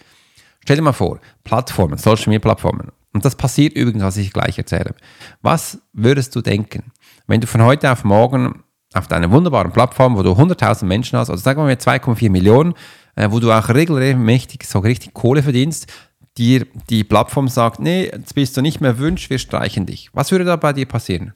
Stell 0.63 0.77
dir 0.77 0.81
mal 0.81 0.93
vor, 0.93 1.19
Plattformen, 1.43 1.97
Social 1.97 2.29
Media 2.29 2.39
Plattformen. 2.39 2.91
Und 3.13 3.25
das 3.25 3.35
passiert 3.35 3.73
übrigens, 3.73 4.03
was 4.03 4.17
ich 4.17 4.33
gleich 4.33 4.57
erzähle. 4.57 4.95
Was 5.41 5.79
würdest 5.93 6.35
du 6.35 6.41
denken, 6.41 6.91
wenn 7.27 7.41
du 7.41 7.47
von 7.47 7.63
heute 7.63 7.91
auf 7.91 8.03
morgen 8.03 8.63
auf 8.93 9.07
deiner 9.07 9.31
wunderbaren 9.31 9.71
Plattform, 9.71 10.15
wo 10.17 10.23
du 10.23 10.31
100.000 10.31 10.85
Menschen 10.85 11.19
hast, 11.19 11.29
also 11.29 11.41
sagen 11.41 11.59
wir 11.59 11.65
mal 11.65 11.73
2,4 11.73 12.29
Millionen, 12.29 12.73
äh, 13.15 13.29
wo 13.29 13.39
du 13.39 13.51
auch 13.51 13.69
regelmäßig 13.69 14.65
so 14.65 14.79
richtig 14.79 15.13
Kohle 15.13 15.43
verdienst, 15.43 15.91
dir 16.37 16.67
die 16.89 17.03
Plattform 17.03 17.47
sagt, 17.47 17.79
nee, 17.79 18.05
jetzt 18.05 18.35
bist 18.35 18.55
du 18.55 18.61
nicht 18.61 18.81
mehr 18.81 18.97
wünscht, 18.99 19.29
wir 19.29 19.39
streichen 19.39 19.85
dich. 19.85 20.09
Was 20.13 20.31
würde 20.31 20.45
da 20.45 20.55
bei 20.55 20.73
dir 20.73 20.85
passieren? 20.85 21.33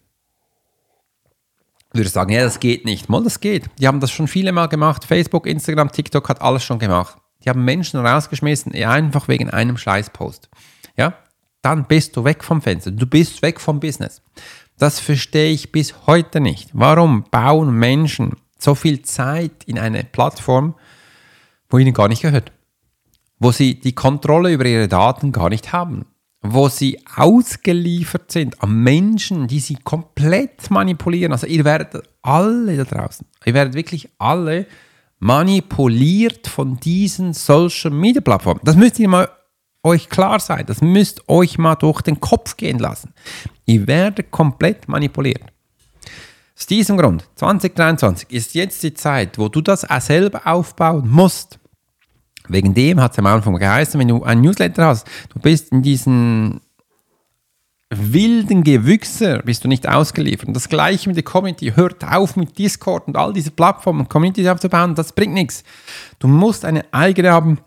Würde 1.93 2.09
sagen, 2.09 2.31
ja, 2.31 2.43
das 2.43 2.59
geht 2.59 2.85
nicht. 2.85 3.09
Mal, 3.09 3.23
das 3.23 3.39
geht. 3.39 3.69
Die 3.79 3.87
haben 3.87 3.99
das 3.99 4.11
schon 4.11 4.27
viele 4.27 4.51
Mal 4.51 4.67
gemacht. 4.67 5.03
Facebook, 5.03 5.45
Instagram, 5.45 5.91
TikTok 5.91 6.29
hat 6.29 6.41
alles 6.41 6.63
schon 6.63 6.79
gemacht. 6.79 7.17
Die 7.43 7.49
haben 7.49 7.65
Menschen 7.65 8.05
rausgeschmissen, 8.05 8.73
einfach 8.73 9.27
wegen 9.27 9.49
einem 9.49 9.77
Scheißpost. 9.77 10.49
Ja, 10.95 11.15
dann 11.61 11.85
bist 11.85 12.15
du 12.15 12.23
weg 12.23 12.43
vom 12.43 12.61
Fenster. 12.61 12.91
Du 12.91 13.05
bist 13.05 13.41
weg 13.41 13.59
vom 13.59 13.79
Business. 13.79 14.21
Das 14.77 14.99
verstehe 14.99 15.51
ich 15.51 15.71
bis 15.71 16.07
heute 16.07 16.39
nicht. 16.39 16.69
Warum 16.73 17.25
bauen 17.29 17.71
Menschen 17.71 18.37
so 18.57 18.75
viel 18.75 19.01
Zeit 19.01 19.63
in 19.65 19.77
eine 19.77 20.03
Plattform, 20.03 20.75
wo 21.69 21.77
ihnen 21.77 21.93
gar 21.93 22.07
nicht 22.07 22.21
gehört? 22.21 22.51
Wo 23.43 23.51
sie 23.51 23.79
die 23.79 23.95
Kontrolle 23.95 24.53
über 24.53 24.65
ihre 24.65 24.87
Daten 24.87 25.31
gar 25.31 25.49
nicht 25.49 25.73
haben? 25.73 26.05
Wo 26.43 26.69
sie 26.69 26.99
ausgeliefert 27.15 28.31
sind 28.31 28.61
an 28.61 28.83
Menschen, 28.83 29.47
die 29.47 29.59
sie 29.59 29.77
komplett 29.83 30.69
manipulieren. 30.69 31.31
Also 31.31 31.47
ihr 31.47 31.65
werdet 31.65 32.03
alle 32.21 32.77
da 32.77 32.83
draußen, 32.83 33.25
ihr 33.43 33.55
werdet 33.55 33.73
wirklich 33.73 34.09
alle 34.19 34.67
manipuliert 35.17 36.47
von 36.47 36.79
diesen 36.79 37.33
Social 37.33 37.89
Media 37.89 38.21
Plattformen. 38.21 38.61
Das 38.63 38.75
müsst 38.75 38.99
ihr 38.99 39.09
mal 39.09 39.27
euch 39.81 40.07
klar 40.07 40.39
sein. 40.39 40.65
Das 40.67 40.81
müsst 40.81 41.27
euch 41.27 41.57
mal 41.57 41.73
durch 41.73 42.01
den 42.01 42.19
Kopf 42.19 42.57
gehen 42.57 42.77
lassen. 42.77 43.11
Ihr 43.65 43.87
werdet 43.87 44.29
komplett 44.29 44.87
manipuliert. 44.87 45.41
Aus 46.55 46.67
diesem 46.67 46.95
Grund, 46.95 47.27
2023 47.37 48.29
ist 48.29 48.53
jetzt 48.53 48.83
die 48.83 48.93
Zeit, 48.93 49.39
wo 49.39 49.49
du 49.49 49.61
das 49.61 49.89
auch 49.89 49.99
selber 49.99 50.45
aufbauen 50.45 51.09
musst. 51.09 51.57
Wegen 52.51 52.73
dem 52.73 52.99
hat 52.99 53.13
es 53.13 53.19
am 53.19 53.25
Anfang 53.25 53.55
geheißen, 53.57 53.99
wenn 53.99 54.07
du 54.07 54.23
ein 54.23 54.41
Newsletter 54.41 54.85
hast, 54.85 55.07
du 55.33 55.39
bist 55.39 55.71
in 55.71 55.81
diesen 55.81 56.61
wilden 57.91 58.63
Gewüchse, 58.63 59.41
bist 59.43 59.63
du 59.63 59.67
nicht 59.67 59.87
ausgeliefert. 59.87 60.47
Und 60.47 60.55
das 60.55 60.69
gleiche 60.69 61.09
mit 61.09 61.17
der 61.17 61.23
Community. 61.23 61.73
Hört 61.75 62.03
auf 62.05 62.35
mit 62.37 62.57
Discord 62.57 63.07
und 63.07 63.17
all 63.17 63.33
diese 63.33 63.51
Plattformen, 63.51 64.07
Community 64.07 64.47
aufzubauen, 64.49 64.95
das 64.95 65.11
bringt 65.11 65.33
nichts. 65.33 65.63
Du 66.19 66.27
musst 66.27 66.63
eine 66.63 66.85
eigene 66.93 67.31
haben 67.31 67.59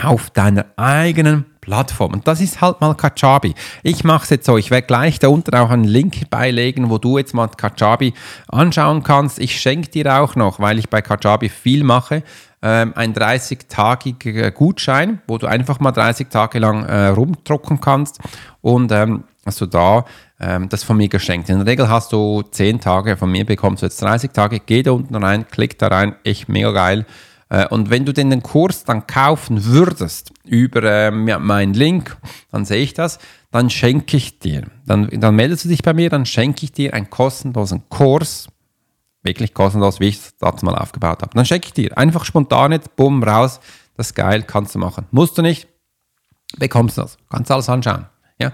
auf 0.00 0.30
deiner 0.30 0.66
eigenen 0.76 1.46
Plattform. 1.60 2.12
Und 2.12 2.28
das 2.28 2.40
ist 2.40 2.60
halt 2.60 2.80
mal 2.80 2.94
Kajabi. 2.94 3.54
Ich 3.82 4.04
mache 4.04 4.24
es 4.24 4.30
jetzt 4.30 4.46
so, 4.46 4.56
ich 4.56 4.70
werde 4.70 4.86
gleich 4.86 5.18
da 5.18 5.28
unten 5.28 5.54
auch 5.54 5.70
einen 5.70 5.84
Link 5.84 6.30
beilegen, 6.30 6.88
wo 6.88 6.98
du 6.98 7.18
jetzt 7.18 7.34
mal 7.34 7.48
Kajabi 7.48 8.14
anschauen 8.48 9.02
kannst. 9.02 9.38
Ich 9.38 9.60
schenke 9.60 9.90
dir 9.90 10.20
auch 10.20 10.36
noch, 10.36 10.60
weil 10.60 10.78
ich 10.78 10.88
bei 10.88 11.02
Kajabi 11.02 11.48
viel 11.48 11.84
mache, 11.84 12.22
ähm, 12.62 12.92
ein 12.96 13.14
30-tagiger 13.14 14.50
Gutschein, 14.50 15.20
wo 15.26 15.38
du 15.38 15.46
einfach 15.46 15.80
mal 15.80 15.92
30 15.92 16.28
Tage 16.28 16.58
lang 16.58 16.84
äh, 16.84 17.06
rumdrucken 17.08 17.80
kannst. 17.80 18.20
Und 18.60 18.92
ähm, 18.92 19.24
hast 19.46 19.60
du 19.60 19.66
da 19.66 20.04
ähm, 20.40 20.68
das 20.68 20.84
von 20.84 20.96
mir 20.96 21.08
geschenkt. 21.08 21.48
In 21.48 21.58
der 21.58 21.66
Regel 21.66 21.88
hast 21.88 22.12
du 22.12 22.42
10 22.42 22.80
Tage, 22.80 23.16
von 23.16 23.30
mir 23.30 23.44
bekommst 23.44 23.82
du 23.82 23.86
jetzt 23.86 24.00
30 24.02 24.32
Tage, 24.32 24.60
geh 24.64 24.82
da 24.82 24.92
unten 24.92 25.14
rein, 25.14 25.46
klick 25.50 25.78
da 25.78 25.88
rein, 25.88 26.14
echt 26.24 26.48
mega 26.48 26.72
geil. 26.72 27.06
Äh, 27.48 27.66
und 27.68 27.90
wenn 27.90 28.04
du 28.04 28.12
den 28.12 28.42
Kurs 28.42 28.84
dann 28.84 29.06
kaufen 29.06 29.64
würdest 29.64 30.32
über 30.44 30.82
äh, 30.82 31.10
meinen 31.10 31.74
Link, 31.74 32.16
dann 32.50 32.64
sehe 32.64 32.82
ich 32.82 32.94
das, 32.94 33.18
dann 33.50 33.70
schenke 33.70 34.16
ich 34.16 34.38
dir, 34.38 34.64
dann, 34.86 35.08
dann 35.10 35.34
meldest 35.34 35.64
du 35.64 35.68
dich 35.68 35.82
bei 35.82 35.94
mir, 35.94 36.10
dann 36.10 36.26
schenke 36.26 36.64
ich 36.64 36.72
dir 36.72 36.94
einen 36.94 37.10
kostenlosen 37.10 37.88
Kurs, 37.88 38.48
wirklich 39.28 39.54
kostenlos, 39.54 40.00
wie 40.00 40.08
ich 40.08 40.20
das 40.38 40.62
mal 40.62 40.74
aufgebaut 40.74 41.22
habe. 41.22 41.34
Dann 41.34 41.46
schenke 41.46 41.68
ich 41.68 41.72
dir 41.72 41.96
einfach 41.96 42.24
spontan 42.24 42.72
jetzt, 42.72 42.96
bumm, 42.96 43.22
raus, 43.22 43.60
das 43.96 44.08
ist 44.08 44.14
geil, 44.14 44.42
kannst 44.42 44.74
du 44.74 44.78
machen. 44.78 45.06
Musst 45.10 45.38
du 45.38 45.42
nicht, 45.42 45.68
bekommst 46.58 46.96
du 46.96 47.02
das, 47.02 47.18
kannst 47.30 47.50
alles 47.50 47.68
anschauen. 47.68 48.06
Ja? 48.40 48.48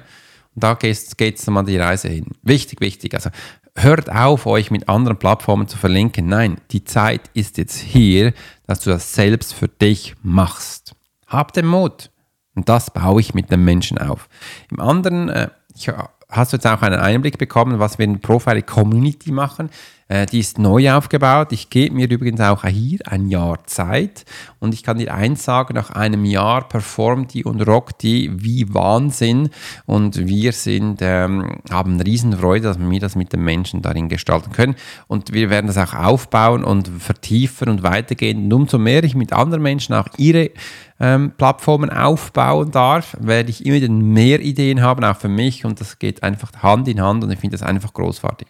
Und 0.55 0.63
da 0.63 0.75
geht 0.75 1.21
es 1.21 1.47
nochmal 1.47 1.65
die 1.65 1.79
Reise 1.79 2.09
hin. 2.09 2.27
Wichtig, 2.43 2.81
wichtig. 2.81 3.15
Also 3.15 3.31
hört 3.77 4.11
auf, 4.11 4.47
euch 4.47 4.71
mit 4.71 4.89
anderen 4.89 5.19
Plattformen 5.19 5.69
zu 5.69 5.77
verlinken. 5.77 6.27
Nein, 6.27 6.59
die 6.71 6.85
Zeit 6.85 7.23
ist 7.35 7.59
jetzt 7.59 7.79
hier, 7.79 8.33
dass 8.67 8.81
du 8.81 8.91
das 8.91 9.15
selbst 9.15 9.55
für 9.55 9.69
dich 9.69 10.15
machst. 10.23 10.95
Hab 11.27 11.53
den 11.53 11.67
Mut. 11.67 12.11
Und 12.55 12.69
das 12.69 12.91
baue 12.91 13.21
ich 13.21 13.35
mit 13.35 13.51
den 13.51 13.65
Menschen 13.65 13.99
auf. 13.99 14.29
Im 14.71 14.79
anderen, 14.81 15.29
äh, 15.29 15.49
ich, 15.75 15.91
hast 16.37 16.53
du 16.53 16.57
jetzt 16.57 16.67
auch 16.67 16.83
einen 16.83 17.01
Einblick 17.01 17.39
bekommen, 17.39 17.79
was 17.79 17.99
wir 17.99 18.05
in 18.05 18.21
Profile 18.21 18.63
Community 18.63 19.33
machen. 19.33 19.71
Äh, 20.09 20.27
die 20.27 20.41
ist 20.41 20.59
neu 20.59 20.93
aufgebaut. 20.93 21.53
Ich 21.53 21.71
gebe 21.71 21.95
mir 21.95 22.11
übrigens 22.11 22.41
auch 22.41 22.65
hier 22.65 22.99
ein 23.07 23.29
Jahr 23.29 23.65
Zeit 23.67 24.25
und 24.61 24.75
ich 24.75 24.83
kann 24.83 24.99
dir 24.99 25.15
eins 25.15 25.45
sagen, 25.45 25.75
nach 25.75 25.91
einem 25.91 26.25
Jahr 26.27 26.69
performt 26.69 27.33
die 27.33 27.45
und 27.45 27.67
rockt 27.67 28.03
die 28.03 28.31
wie 28.35 28.73
Wahnsinn 28.75 29.49
und 29.87 30.27
wir 30.27 30.53
sind, 30.53 30.99
ähm, 31.01 31.59
haben 31.71 32.01
Riesenfreude, 32.01 32.65
dass 32.65 32.79
wir 32.79 33.01
das 33.01 33.17
mit 33.17 33.33
den 33.33 33.45
Menschen 33.45 33.81
darin 33.81 34.11
gestalten 34.11 34.53
können 34.53 34.75
und 35.07 35.33
wir 35.33 35.49
werden 35.49 35.69
das 35.69 35.79
auch 35.79 35.95
aufbauen 35.95 36.65
und 36.65 36.89
vertiefen 36.89 37.71
und 37.71 37.83
weitergehen 37.83 38.45
und 38.45 38.53
umso 38.53 38.77
mehr 38.77 39.05
ich 39.05 39.15
mit 39.15 39.33
anderen 39.33 39.63
Menschen 39.63 39.95
auch 39.95 40.09
ihre 40.19 40.51
ähm, 41.01 41.33
Plattformen 41.37 41.91
aufbauen 41.91 42.71
darf, 42.71 43.17
werde 43.21 43.51
ich 43.51 43.67
immer 43.67 43.87
mehr 43.89 44.41
Ideen 44.41 44.83
haben, 44.83 45.05
auch 45.05 45.17
für 45.17 45.29
mich 45.29 45.65
und 45.65 45.81
das 45.81 45.99
geht 45.99 46.23
einfach 46.23 46.51
Hand 46.63 46.89
in 46.89 47.01
Hand 47.01 47.25
und 47.25 47.31
ich 47.31 47.39
finde 47.39 47.57
das 47.57 47.67
einfach 47.67 47.93
großartig. 47.93 48.49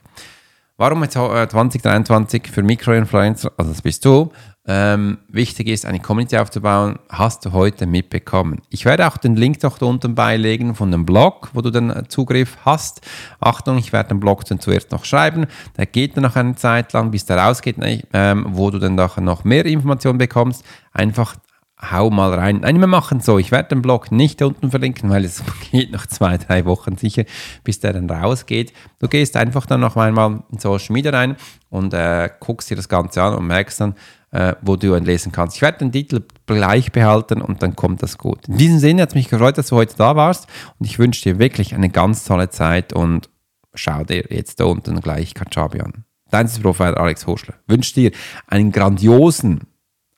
Warum 0.76 1.04
jetzt 1.04 1.12
2023 1.14 2.44
äh, 2.44 2.48
für 2.48 2.62
Mikroinfluencer, 2.64 3.52
also 3.56 3.70
das 3.70 3.80
bist 3.80 4.04
du, 4.04 4.32
ähm, 4.66 5.18
wichtig 5.28 5.68
ist, 5.68 5.86
eine 5.86 6.00
Community 6.00 6.36
aufzubauen, 6.36 6.98
hast 7.08 7.44
du 7.44 7.52
heute 7.52 7.86
mitbekommen. 7.86 8.60
Ich 8.70 8.84
werde 8.84 9.06
auch 9.06 9.16
den 9.16 9.36
Link 9.36 9.60
da 9.60 9.70
unten 9.80 10.16
beilegen 10.16 10.74
von 10.74 10.90
dem 10.90 11.06
Blog, 11.06 11.50
wo 11.52 11.60
du 11.60 11.70
den 11.70 11.90
äh, 11.90 12.08
Zugriff 12.08 12.56
hast. 12.64 13.02
Achtung, 13.38 13.78
ich 13.78 13.92
werde 13.92 14.08
den 14.08 14.20
Blog 14.20 14.46
dann 14.46 14.58
zuerst 14.58 14.90
noch 14.90 15.04
schreiben. 15.04 15.46
Der 15.76 15.86
geht 15.86 16.16
dann 16.16 16.24
noch 16.24 16.34
eine 16.34 16.56
Zeit 16.56 16.92
lang, 16.92 17.12
bis 17.12 17.24
der 17.24 17.38
rausgeht, 17.38 17.76
ähm, 18.12 18.46
wo 18.48 18.70
du 18.70 18.80
dann 18.80 18.96
noch 18.96 19.44
mehr 19.44 19.66
Informationen 19.66 20.18
bekommst. 20.18 20.64
Einfach 20.92 21.36
hau 21.80 22.10
mal 22.10 22.32
rein. 22.32 22.60
Nein, 22.60 22.80
wir 22.80 22.86
machen 22.86 23.20
so. 23.20 23.38
Ich 23.38 23.50
werde 23.50 23.70
den 23.70 23.82
Blog 23.82 24.12
nicht 24.12 24.40
unten 24.42 24.70
verlinken, 24.70 25.10
weil 25.10 25.24
es 25.24 25.42
geht 25.70 25.92
noch 25.92 26.06
zwei, 26.06 26.38
drei 26.38 26.64
Wochen 26.64 26.96
sicher, 26.96 27.24
bis 27.62 27.80
der 27.80 27.92
dann 27.92 28.08
rausgeht. 28.08 28.72
Du 29.00 29.08
gehst 29.08 29.36
einfach 29.36 29.66
dann 29.66 29.80
noch 29.80 29.96
einmal 29.96 30.42
in 30.50 30.58
Social 30.58 30.92
Media 30.92 31.10
rein 31.10 31.36
und 31.70 31.92
äh, 31.94 32.30
guckst 32.40 32.70
dir 32.70 32.76
das 32.76 32.88
Ganze 32.88 33.22
an 33.22 33.34
und 33.34 33.46
merkst 33.46 33.80
dann, 33.80 33.94
äh, 34.30 34.54
wo 34.62 34.76
du 34.76 34.96
ihn 34.96 35.04
lesen 35.04 35.32
kannst. 35.32 35.56
Ich 35.56 35.62
werde 35.62 35.78
den 35.78 35.92
Titel 35.92 36.22
gleich 36.46 36.92
behalten 36.92 37.42
und 37.42 37.62
dann 37.62 37.76
kommt 37.76 38.02
das 38.02 38.18
gut. 38.18 38.48
In 38.48 38.56
diesem 38.56 38.78
Sinne 38.78 39.02
hat 39.02 39.10
es 39.10 39.14
mich 39.14 39.28
gefreut, 39.28 39.58
dass 39.58 39.68
du 39.68 39.76
heute 39.76 39.96
da 39.96 40.16
warst 40.16 40.46
und 40.78 40.86
ich 40.86 40.98
wünsche 40.98 41.22
dir 41.22 41.38
wirklich 41.38 41.74
eine 41.74 41.90
ganz 41.90 42.24
tolle 42.24 42.50
Zeit 42.50 42.92
und 42.92 43.30
schau 43.74 44.04
dir 44.04 44.24
jetzt 44.30 44.60
da 44.60 44.64
unten 44.64 45.00
gleich 45.00 45.34
Kajabi 45.34 45.80
an. 45.80 46.04
Dein 46.30 46.48
Profil 46.48 46.94
Alex 46.94 47.26
Hoschler. 47.26 47.54
Wünsche 47.66 47.94
dir 47.94 48.10
einen 48.48 48.72
grandiosen 48.72 49.60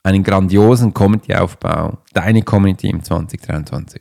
einen 0.07 0.23
grandiosen 0.23 0.95
Community-Aufbau. 0.95 1.99
Deine 2.13 2.43
Community 2.43 2.89
im 2.89 3.03
2023. 3.03 4.01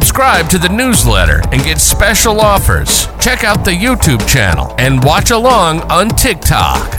subscribe 0.01 0.49
to 0.49 0.57
the 0.57 0.67
newsletter 0.69 1.41
and 1.51 1.63
get 1.63 1.79
special 1.79 2.41
offers. 2.41 3.05
Check 3.19 3.43
out 3.43 3.63
the 3.63 3.69
YouTube 3.69 4.27
channel 4.27 4.73
and 4.79 5.03
watch 5.03 5.29
along 5.29 5.79
on 5.91 6.09
TikTok. 6.09 6.91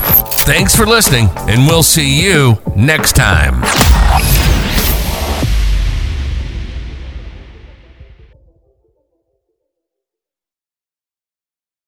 Thanks 0.46 0.76
for 0.76 0.86
listening, 0.86 1.28
and 1.48 1.66
we'll 1.66 1.82
see 1.82 2.22
you 2.24 2.58
next 2.76 3.14
time. 3.16 3.62